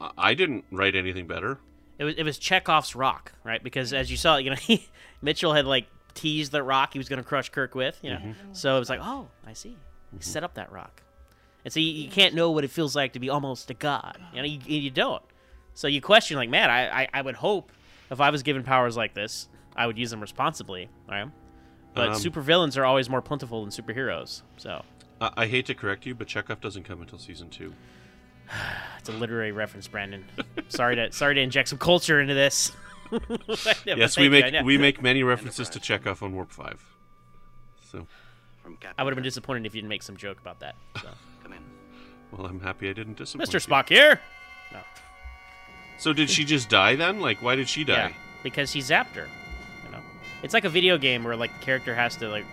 [0.00, 1.58] I, I didn't write anything better.
[1.98, 3.62] it was it was Chekhov's rock, right?
[3.62, 4.88] Because as you saw, you know, he,
[5.22, 7.98] Mitchell had like teased the rock he was going to crush Kirk with.
[8.02, 9.76] You know, so it was like, oh, I see.
[10.16, 11.02] He set up that rock,
[11.64, 14.18] and so you, you can't know what it feels like to be almost a god.
[14.32, 15.22] You know, you, you don't.
[15.74, 17.72] So you question, like, man, I, I I would hope
[18.10, 21.26] if I was given powers like this, I would use them responsibly, right?
[21.94, 24.42] But Um, supervillains are always more plentiful than superheroes.
[24.56, 24.84] So
[25.20, 27.72] I, I hate to correct you, but Chekov doesn't come until season two.
[28.98, 30.24] it's a literary reference, Brandon.
[30.68, 32.72] sorry to sorry to inject some culture into this.
[33.10, 34.62] Yeah, but yes, we make I know.
[34.62, 36.82] we make many references to Chekhov on Warp Five.
[37.92, 38.08] So,
[38.62, 40.74] From I would have been disappointed if you didn't make some joke about that.
[41.00, 41.08] So.
[41.42, 41.60] Come in.
[42.32, 43.48] well, I'm happy I didn't disappoint.
[43.48, 43.54] Mr.
[43.54, 43.60] you.
[43.60, 44.20] Spock here.
[44.72, 44.80] No.
[45.98, 47.20] So did she just die then?
[47.20, 47.94] Like, why did she die?
[48.08, 49.28] Yeah, because he zapped her.
[49.84, 50.00] You know,
[50.42, 52.46] it's like a video game where like the character has to like,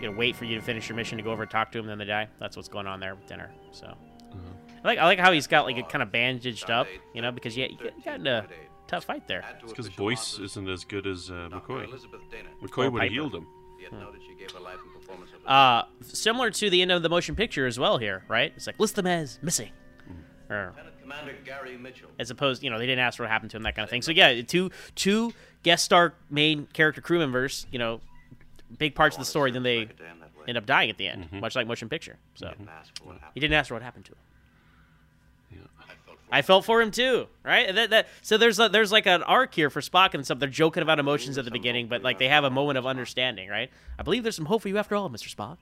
[0.00, 1.78] you know, wait for you to finish your mission to go over and talk to
[1.78, 2.28] him, then they die.
[2.38, 3.50] That's what's going on there with Dehner.
[3.72, 3.94] So.
[4.82, 7.30] I like I like how he's got like it kind of bandaged up, you know,
[7.32, 8.46] because yeah, you got- you got in a
[8.86, 9.44] tough fight there.
[9.62, 11.86] It's because Boyce isn't as good as uh, McCoy.
[12.62, 13.46] McCoy would have healed him.
[13.78, 16.92] Be it noted she gave her life and performance of Uh, similar to the end
[16.92, 18.52] of the motion picture as well here, right?
[18.56, 19.70] It's like list them as missing,
[20.48, 20.72] or
[21.44, 21.78] Gary
[22.18, 24.02] as opposed, you know, they didn't ask what happened to him, that kind of thing.
[24.02, 28.00] So yeah, two two guest star main character crew members, you know,
[28.78, 29.88] big parts of the story, then they
[30.50, 31.40] end up dying at the end, mm-hmm.
[31.40, 32.16] much like motion picture.
[32.34, 33.30] So Ask for what happened.
[33.34, 34.18] he didn't ask her what happened to him.
[36.32, 37.74] I felt for him too, right?
[37.74, 40.38] That, that, so there's a, there's like an arc here for Spock and stuff.
[40.38, 43.48] They're joking about emotions at the beginning, but like they have a moment of understanding,
[43.48, 43.68] right?
[43.98, 45.34] I believe there's some hope for you after all, Mr.
[45.34, 45.56] Spock.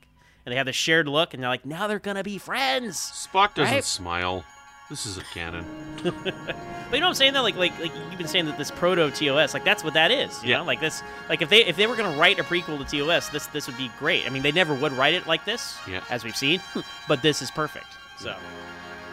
[0.44, 2.98] And they have this shared look, and they're like, now they're gonna be friends.
[2.98, 3.84] Spock doesn't Right?
[3.84, 4.44] smile.
[4.90, 5.64] This is a canon.
[6.90, 7.42] But you know what I'm saying though?
[7.42, 10.42] Like like like you've been saying that this proto TOS, like that's what that is.
[10.42, 10.58] You Yeah.
[10.58, 13.28] know, like this like if they if they were gonna write a prequel to TOS,
[13.28, 14.24] this this would be great.
[14.24, 16.00] I mean, they never would write it like this, Yeah.
[16.08, 16.62] as we've seen,
[17.08, 17.88] but this is perfect.
[18.18, 18.34] So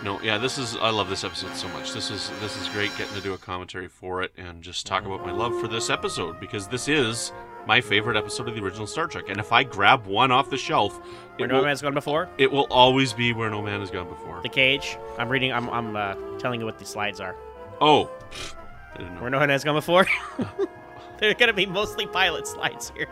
[0.03, 1.91] No, yeah, this is I love this episode so much.
[1.91, 5.03] This is this is great getting to do a commentary for it and just talk
[5.05, 7.33] about my love for this episode because this is
[7.67, 9.25] my favorite episode of the original Star Trek.
[9.27, 10.97] And if I grab one off the shelf,
[11.37, 14.07] where no will, man's gone before, it will always be where no man has gone
[14.07, 14.41] before.
[14.41, 14.97] the cage.
[15.17, 15.51] I'm reading.
[15.51, 17.35] I'm I'm uh, telling you what the slides are.
[17.81, 18.09] Oh,
[18.93, 19.21] I didn't know.
[19.21, 20.05] Where no one has gone before.
[21.19, 23.07] They're gonna be mostly pilot slides here.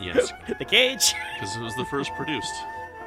[0.00, 1.14] Yes, The cage.
[1.40, 2.52] because it was the first produced.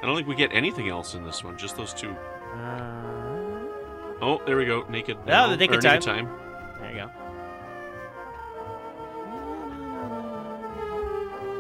[0.02, 2.12] I don't think we get anything else in this one, just those two.
[2.56, 3.06] Uh,
[4.22, 5.18] Oh, there we go, naked.
[5.18, 6.28] Oh, now, the Naked or Naked Time.
[6.28, 6.40] time.
[6.80, 7.10] there you go.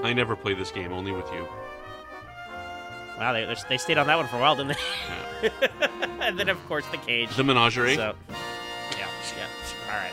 [0.03, 1.47] I never play this game, only with you.
[3.17, 5.49] Wow, they they're- stayed on that one for a while, didn't they?
[5.49, 5.49] Yeah.
[6.21, 7.35] and then of course the cage.
[7.35, 7.95] The menagerie.
[7.95, 8.15] So,
[8.97, 9.07] yeah,
[9.37, 9.47] yeah.
[9.91, 10.11] All right.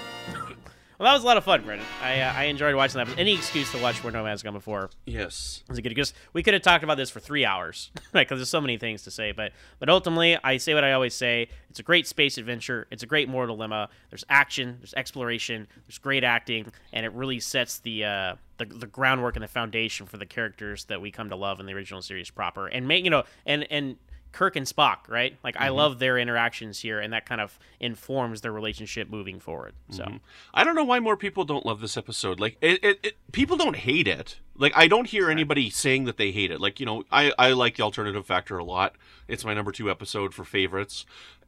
[1.03, 1.85] Well, that was a lot of fun, Brandon.
[2.01, 3.19] I uh, I enjoyed watching that.
[3.19, 5.65] Any excuse to watch Where No Man's Gone before Yes.
[5.69, 8.25] was a good because we could have talked about this for three hours, right?
[8.25, 9.33] Because there's so many things to say.
[9.33, 9.51] But
[9.81, 12.87] but ultimately, I say what I always say: it's a great space adventure.
[12.93, 13.89] It's a great moral dilemma.
[14.11, 14.77] There's action.
[14.79, 15.67] There's exploration.
[15.89, 20.07] There's great acting, and it really sets the uh, the, the groundwork and the foundation
[20.07, 22.69] for the characters that we come to love in the original series proper.
[22.69, 23.97] And make you know and and
[24.33, 25.37] Kirk and Spock, right?
[25.45, 25.75] Like I Mhm.
[25.77, 29.75] love their interactions here, and that kind of informs their relationship moving forward.
[29.91, 30.05] So.
[30.05, 30.21] Mhm.
[30.55, 32.41] I don't know why more people don't love this episode.
[32.41, 34.39] Like, it, it, it people don't hate it.
[34.57, 36.61] Like, I don't hear anybody saying that they hate it.
[36.61, 38.97] Like, you know, I, I like the alternative factor a lot.
[39.29, 41.05] It's my number two episode for favorites.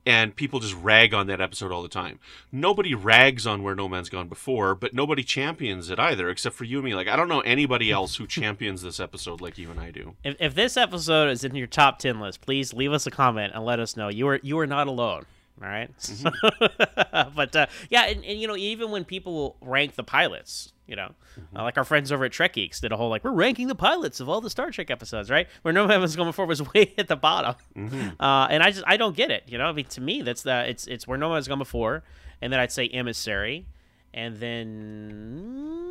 [0.07, 2.19] And people just rag on that episode all the time.
[2.53, 6.65] Nobody rags on Where No Man's Gone before, but nobody champions it either, except for
[6.65, 6.95] you and me.
[6.95, 10.15] Like, I don't know anybody else who champions this episode like you and I do.
[10.23, 13.53] If, if this episode is in your top ten list, please leave us a comment
[13.55, 15.25] and let us know you are you are not alone.
[15.63, 15.91] All right?
[17.35, 21.12] but uh, yeah, and, and you know, even when people rank the pilots, you know,
[21.57, 23.74] uh, like our friends over at Trek Geeks did a whole like we're ranking the
[23.74, 25.49] pilots of all the Star Trek episodes, right?
[25.62, 28.16] Where No Man Was Going Before was way at the bottom, Mhm.
[28.20, 29.45] uh, and I just I don't get it.
[29.47, 31.59] You know, I mean, to me, that's the it's it's where No Man Was Gone
[31.59, 32.03] Before,
[32.43, 33.66] and then I'd say Emissary,
[34.12, 35.85] and then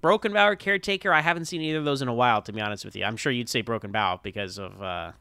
[0.00, 1.12] Broken Bow or Caretaker.
[1.12, 3.04] I haven't seen either of those in a while, to be honest with you.
[3.04, 5.12] I'm sure you'd say Broken Bow because of uh,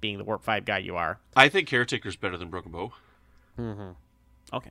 [0.00, 1.18] being the Warp Five guy you are.
[1.36, 2.92] I think Caretaker's better than Broken Bow.
[3.58, 3.90] Mm-hmm.
[4.56, 4.70] Okay.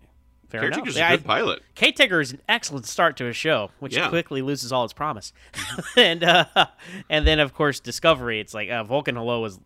[0.53, 1.11] Fair Caretaker's enough.
[1.13, 1.63] a good pilot.
[1.75, 4.07] Caretaker is an excellent start to a show, which Yeah.
[4.09, 5.33] quickly loses all its promise.
[5.97, 6.45] and uh,
[7.09, 8.39] and then of course Discovery.
[8.39, 9.59] It's like uh, Vulcan Hello was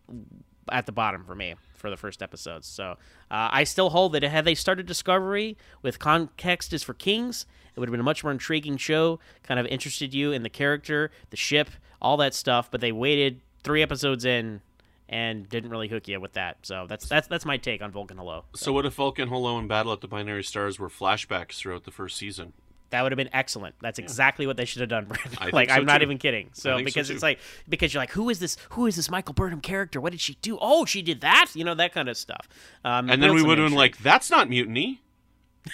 [0.72, 2.66] at the bottom for me for the first episodes.
[2.66, 2.92] So
[3.30, 7.44] uh, I still hold that had they started Discovery with context is for kings,
[7.76, 9.20] it would have been a much more intriguing show.
[9.42, 11.68] Kind of interested you in the character, the ship,
[12.02, 12.70] all that stuff.
[12.70, 14.62] But they waited three episodes in
[15.08, 16.58] and didn't really hook you with that.
[16.62, 18.44] So that's that's that's my take on Vulcan Hello.
[18.54, 21.90] So, what if Vulcan Hello and Battle at the Binary Stars were flashbacks throughout the
[21.90, 22.52] first season?
[22.90, 23.74] That would have been excellent.
[23.82, 25.50] That's exactly what they should have done, Brandon.
[25.52, 26.48] Like so, I'm not even kidding.
[26.54, 27.38] So think so, because it's like
[27.68, 28.56] because you're like, who is this?
[28.70, 30.00] Who is this Michael Burnham character?
[30.00, 30.58] What did she do?
[30.60, 31.50] Oh, she did that.
[31.54, 32.48] You know that kind of stuff.
[32.84, 35.02] Um, And then we would have been like, that's not mutiny.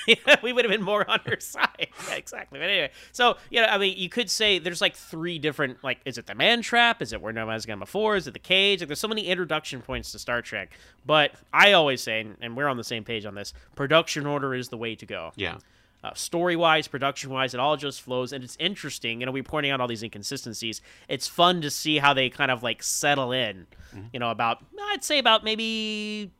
[0.42, 1.88] we would have been more on her side.
[2.08, 2.58] Yeah, exactly.
[2.58, 5.82] But anyway, so you know, I mean, you could say there's like three different.
[5.84, 7.02] Like, is it the man trap?
[7.02, 8.16] Is it where no man's gone before?
[8.16, 8.80] Is it the cage?
[8.80, 10.72] Like, there's so many introduction points to Star Trek.
[11.06, 14.68] But I always say, and- we're on the same page on this: production order is
[14.68, 15.32] the way to go.
[15.36, 15.58] Yeah.
[16.02, 19.20] Uh, story wise, production wise, it all just flows, and it's interesting.
[19.20, 20.82] You know, we're pointing out all these inconsistencies.
[21.08, 23.66] It's fun to see how they kind of like settle in.
[24.12, 26.30] You know, about I'd say about maybe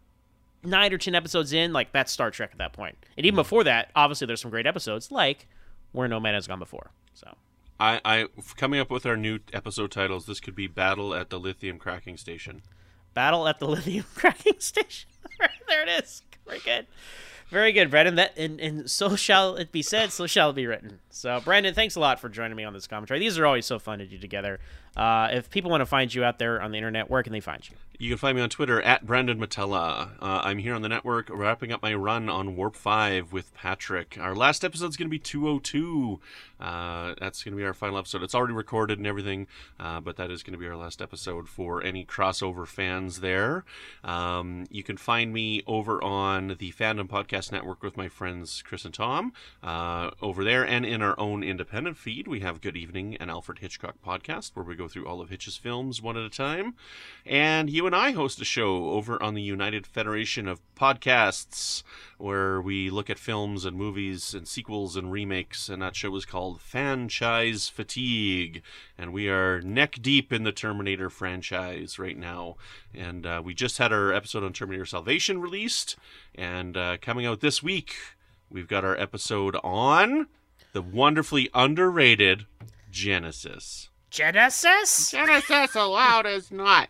[0.65, 2.97] nine or ten episodes in, like that's Star Trek at that point.
[3.17, 5.47] And even before that, obviously, there's some great episodes like
[5.93, 6.91] Where No Man Has Gone Before.
[7.15, 7.37] So
[7.79, 10.27] I, I coming up with our new episode titles.
[10.27, 12.63] This could be Battle at the Lithium Cracking Station.
[13.15, 15.11] Battle at the Lithium Cracking Station.
[15.69, 16.23] there it is.
[16.47, 16.87] Very good.
[17.49, 18.15] Very good, Brandon.
[18.17, 21.01] That and, and so shall it be said, so shall it be written.
[21.11, 23.21] So, Brandon, thanks a lot for joining me on this commentary.
[23.21, 24.61] These are always so fun to do together.
[24.97, 27.41] Uh, if people want to find you out there on the internet, where can they
[27.41, 27.77] find you?
[27.97, 30.11] You can find me on Twitter at Brandon Mutala.
[30.21, 34.19] Uh, I'm here on the network wrapping up my run on Warp 5 with Patrick.
[34.21, 36.19] Our last episode is going to be 202.
[36.59, 38.25] Uh, that's going to be our final episode.
[38.25, 39.47] It's already recorded and everything,
[39.79, 43.65] uh, but that is going to be our last episode for any crossover fans there.
[44.03, 48.85] Um, you can find me over on the Fandom Podcast Network with my friends Chris
[48.85, 49.33] and Tom.
[49.63, 53.61] Uh, over there and in our own independent feed, we have Good Evening and Alfred
[53.61, 56.75] Hitchcock Podcast, where we go through all of Hitch's films one at a time.
[57.25, 61.83] And you and I host a show over on the United Federation of Podcasts,
[62.19, 65.69] where we look at films and movies and sequels and remakes.
[65.69, 68.63] And that show is called Franchise Fatigue.
[68.97, 72.57] And we are neck deep in the Terminator franchise right now.
[72.95, 75.97] And uh, we just had our episode on Terminator Salvation released.
[76.35, 77.95] And uh, coming out this week,
[78.51, 80.29] we've got our episode on
[80.73, 82.47] the wonderfully underrated
[82.91, 83.89] Genisys.
[84.11, 85.13] Genisys?
[85.13, 86.89] Genisys allowed as not.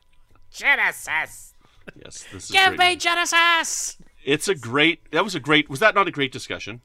[0.55, 1.53] Genisys.
[2.03, 2.79] Yes, this is Give great.
[2.79, 3.99] me Genisys.
[4.25, 5.11] It's a great.
[5.11, 5.69] That was a great.
[5.69, 6.81] Was that not a great discussion?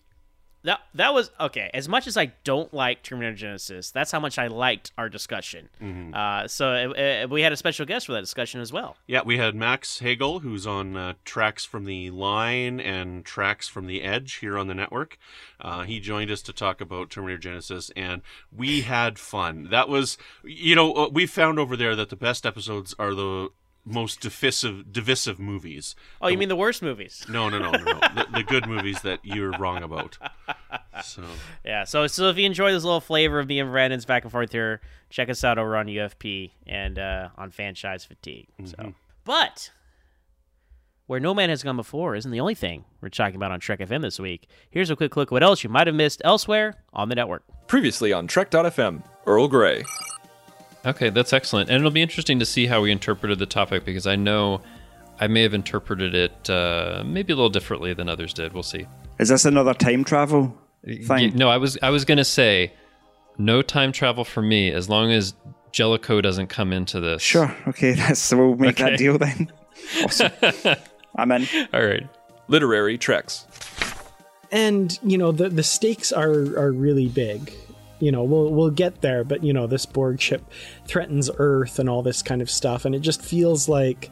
[0.64, 1.70] That that was okay.
[1.74, 5.70] As much as I don't like Terminator Genisys, that's how much I liked our discussion.
[5.82, 6.14] Mhm.
[6.14, 8.98] Uh, so uh, uh, we had a special guest for that discussion as well.
[9.08, 13.88] Yeah, we had Max Hagel, who's on uh, tracks from the line and tracks from
[13.88, 15.18] the edge here on the network.
[15.62, 19.68] Uh, he joined us to talk about Terminator Genisys, and we had fun.
[19.70, 23.50] That was, you know, uh, we found over there that the best episodes are the
[23.86, 25.96] most divisive, divisive movies.
[26.22, 27.26] Oh, you mean the worst movies?
[27.30, 28.00] No, no, no, no, no.
[28.00, 30.18] the, the good movies that you're wrong about.
[31.04, 31.24] So
[31.66, 31.86] Yeah.
[31.86, 34.52] So so if you enjoy this little flavor of me and Brandon's back and forth
[34.52, 38.48] here, check us out over on UFP and uh, on Franchise Fatigue.
[38.66, 38.94] So, Mhm.
[39.26, 39.72] but
[41.08, 43.80] where No Man Has Gone Before isn't the only thing we're talking about on Trek
[43.80, 44.48] FM this week.
[44.70, 47.42] Here's a quick look at what else you might have missed elsewhere on the network.
[47.68, 49.84] Previously on Trek.fm, Earl Grey.
[50.86, 51.70] Okay, that's excellent.
[51.70, 54.62] And it'll be interesting to see how we interpreted the topic because I know
[55.20, 58.54] I may have interpreted it uh, maybe a little differently than others did.
[58.54, 58.88] We'll see.
[59.20, 60.58] Is this another time travel
[61.06, 61.36] thing?
[61.36, 62.72] No, I was I was gonna say
[63.38, 65.34] no time travel for me as long as
[65.74, 67.22] Jellico doesn't come into this.
[67.22, 67.54] Sure.
[67.68, 68.92] Okay, that's so we'll make Okay.
[68.92, 69.52] that deal then.
[70.04, 70.32] Awesome.
[71.16, 71.48] I'm in.
[71.74, 72.08] All right.
[72.48, 73.46] Literary Treks.
[74.52, 77.54] and you know the the stakes are are really big
[78.00, 80.44] you know we'll we'll get there but you know this borg ship
[80.86, 84.10] threatens earth and all this kind of stuff and it just feels like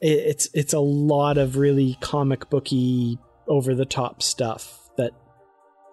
[0.00, 5.12] it, it's it's a lot of really comic booky over the top stuff that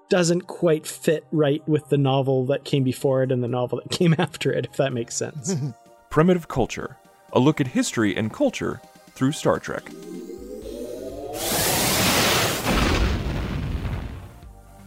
[0.09, 3.91] doesn't quite fit right with the novel that came before it and the novel that
[3.97, 5.55] came after it if that makes sense
[6.15, 6.95] Primitive Culture.
[7.33, 8.79] A look at history and culture
[9.15, 9.83] through Star Trek.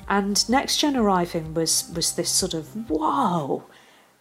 [0.09, 3.65] And Next Gen arriving was was this sort of wow,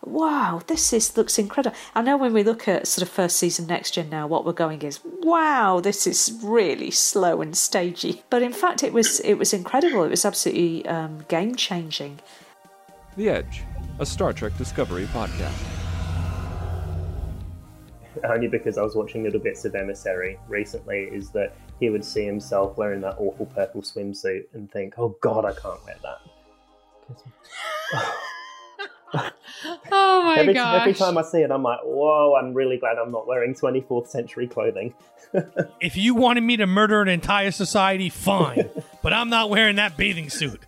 [0.03, 1.75] wow, this is looks incredible.
[1.95, 4.51] I know when we look at sort of first season Next Gen now, what we're
[4.51, 8.23] going is wow, this is really slow and stagey.
[8.29, 10.03] But in fact, it was it was incredible.
[10.03, 12.19] It was absolutely um, game changing.
[13.15, 13.63] The Edge,
[13.99, 15.77] a Star Trek Discovery podcast.
[18.23, 22.25] only because I was watching little bits of Emissary recently, is that he would see
[22.25, 26.21] himself wearing that awful purple swimsuit and think, "Oh God, I can't wear that."
[29.89, 30.81] Oh my every, gosh.
[30.81, 34.07] every time I see it, I'm like, "Whoa, I'm really glad I'm not wearing 24th
[34.07, 34.93] century clothing."
[35.81, 38.69] If you wanted me to murder an entire society, fine.
[39.03, 40.61] but I'm not wearing that bathing suit.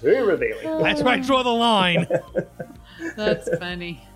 [0.00, 0.66] Too revealing.
[0.66, 0.82] Oh.
[0.82, 2.06] That's where I draw the line.
[3.16, 4.06] That's funny.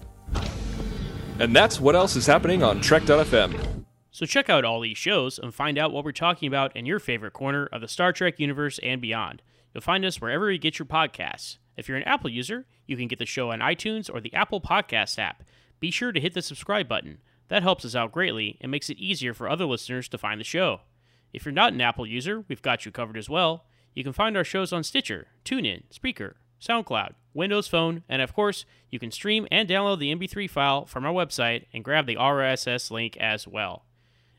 [1.40, 3.81] And that's what else is happening on Trek.fm.
[4.14, 6.98] So check out all these shows and find out what we're talking about in your
[6.98, 9.40] favorite corner of the Star Trek universe and beyond.
[9.72, 11.56] You'll find us wherever you get your podcasts.
[11.78, 14.60] If you're an Apple user, you can get the show on iTunes or the Apple
[14.60, 15.42] Podcast app.
[15.80, 17.22] Be sure to hit the subscribe button.
[17.48, 20.44] That helps us out greatly and makes it easier for other listeners to find the
[20.44, 20.82] show.
[21.32, 23.64] If you're not an Apple user, we've got you covered as well.
[23.94, 28.66] You can find our shows on Stitcher, TuneIn, Spreaker, SoundCloud, Windows Phone, and of course,
[28.90, 32.90] you can stream and download the MP3 file from our website and grab the RSS
[32.90, 33.86] link as well.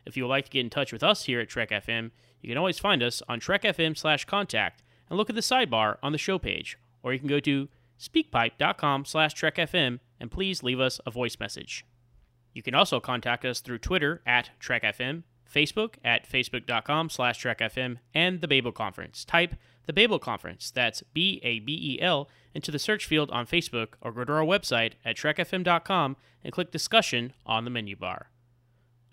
[0.06, 2.50] If you would like to get in touch with us here at Trek FM, you
[2.50, 6.18] can always find us on trekfm slash contact and look at the sidebar on the
[6.18, 11.12] show page, or you can go to speakpipe.com slash trekfm and please leave us a
[11.12, 11.86] voice message.
[12.54, 18.42] You can also contact us through Twitter at TrekFM, Facebook at facebook.com slash TrekFM, and
[18.42, 19.26] the Babel Conference.
[19.26, 23.46] Type the Babel Conference, that's B A B E L, into the search field on
[23.46, 28.30] Facebook or go to our website at trekfm.com and click discussion on the menu bar.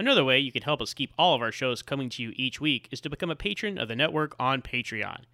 [0.00, 2.58] Another way you can help us keep all of our shows coming to you each
[2.58, 5.24] week is to become a patron of the network on Patreon.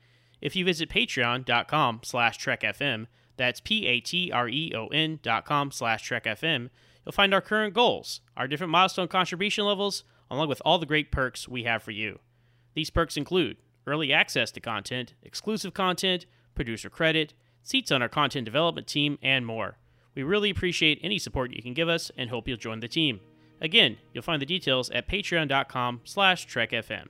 [0.40, 3.06] If you visit patreon.com slash trekfm,
[3.36, 6.70] that's P-A-T-R-E-O-N dot com slash trekfm,
[7.04, 11.12] you'll find our current goals, our different milestone contribution levels, along with all the great
[11.12, 12.18] perks we have for you.
[12.74, 18.44] These perks include early access to content, exclusive content, producer credit, seats on our content
[18.46, 19.78] development team, and more.
[20.16, 23.20] We really appreciate any support you can give us and hope you'll join the team.
[23.60, 27.06] Again, you'll find the details at patreon.com slash trekfm.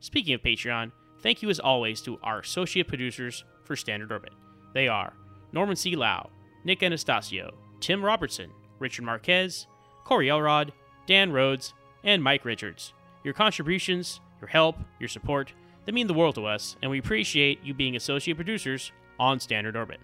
[0.00, 4.32] Speaking of Patreon, thank you as always to our associate producers for Standard Orbit.
[4.74, 5.14] They are
[5.52, 5.96] Norman C.
[5.96, 6.30] Lao,
[6.64, 9.66] Nick Anastassiou, Tim Robertson, Richard Marquez,
[10.04, 10.72] Corey Elrod,
[11.06, 11.72] Dan Rhodes,
[12.04, 12.92] and Mike Richards.
[13.24, 15.52] Your contributions, your help, your support,
[15.84, 19.76] they mean the world to us, and we appreciate you being associate producers on Standard
[19.76, 20.00] Orbit.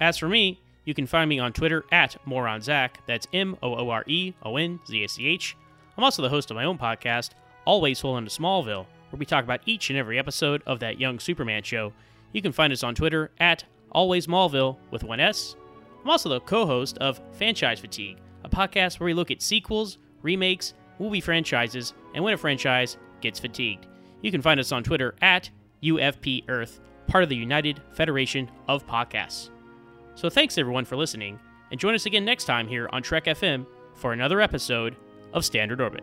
[0.00, 3.90] As for me, you can find me on Twitter at MooreonZach, that's M O O
[3.90, 5.56] R E O N Z A C H.
[5.98, 7.30] I'm also the host of my own podcast,
[7.64, 11.18] Always Full into Smallville, where we talk about each and every episode of that young
[11.18, 11.92] Superman show.
[12.32, 15.56] You can find us on Twitter at Always Smallville with one S.
[16.02, 19.98] I'm also the co host of Franchise Fatigue, a podcast where we look at sequels,
[20.22, 23.88] remakes, movie franchises, and when a franchise gets fatigued.
[24.22, 25.50] You can find us on Twitter at
[25.82, 29.50] UFP Earth, part of the United Federation of Podcasts.
[30.16, 31.38] So thanks everyone for listening,
[31.70, 34.96] and join us again next time here on Trek FM for another episode
[35.34, 36.02] of Standard Orbit.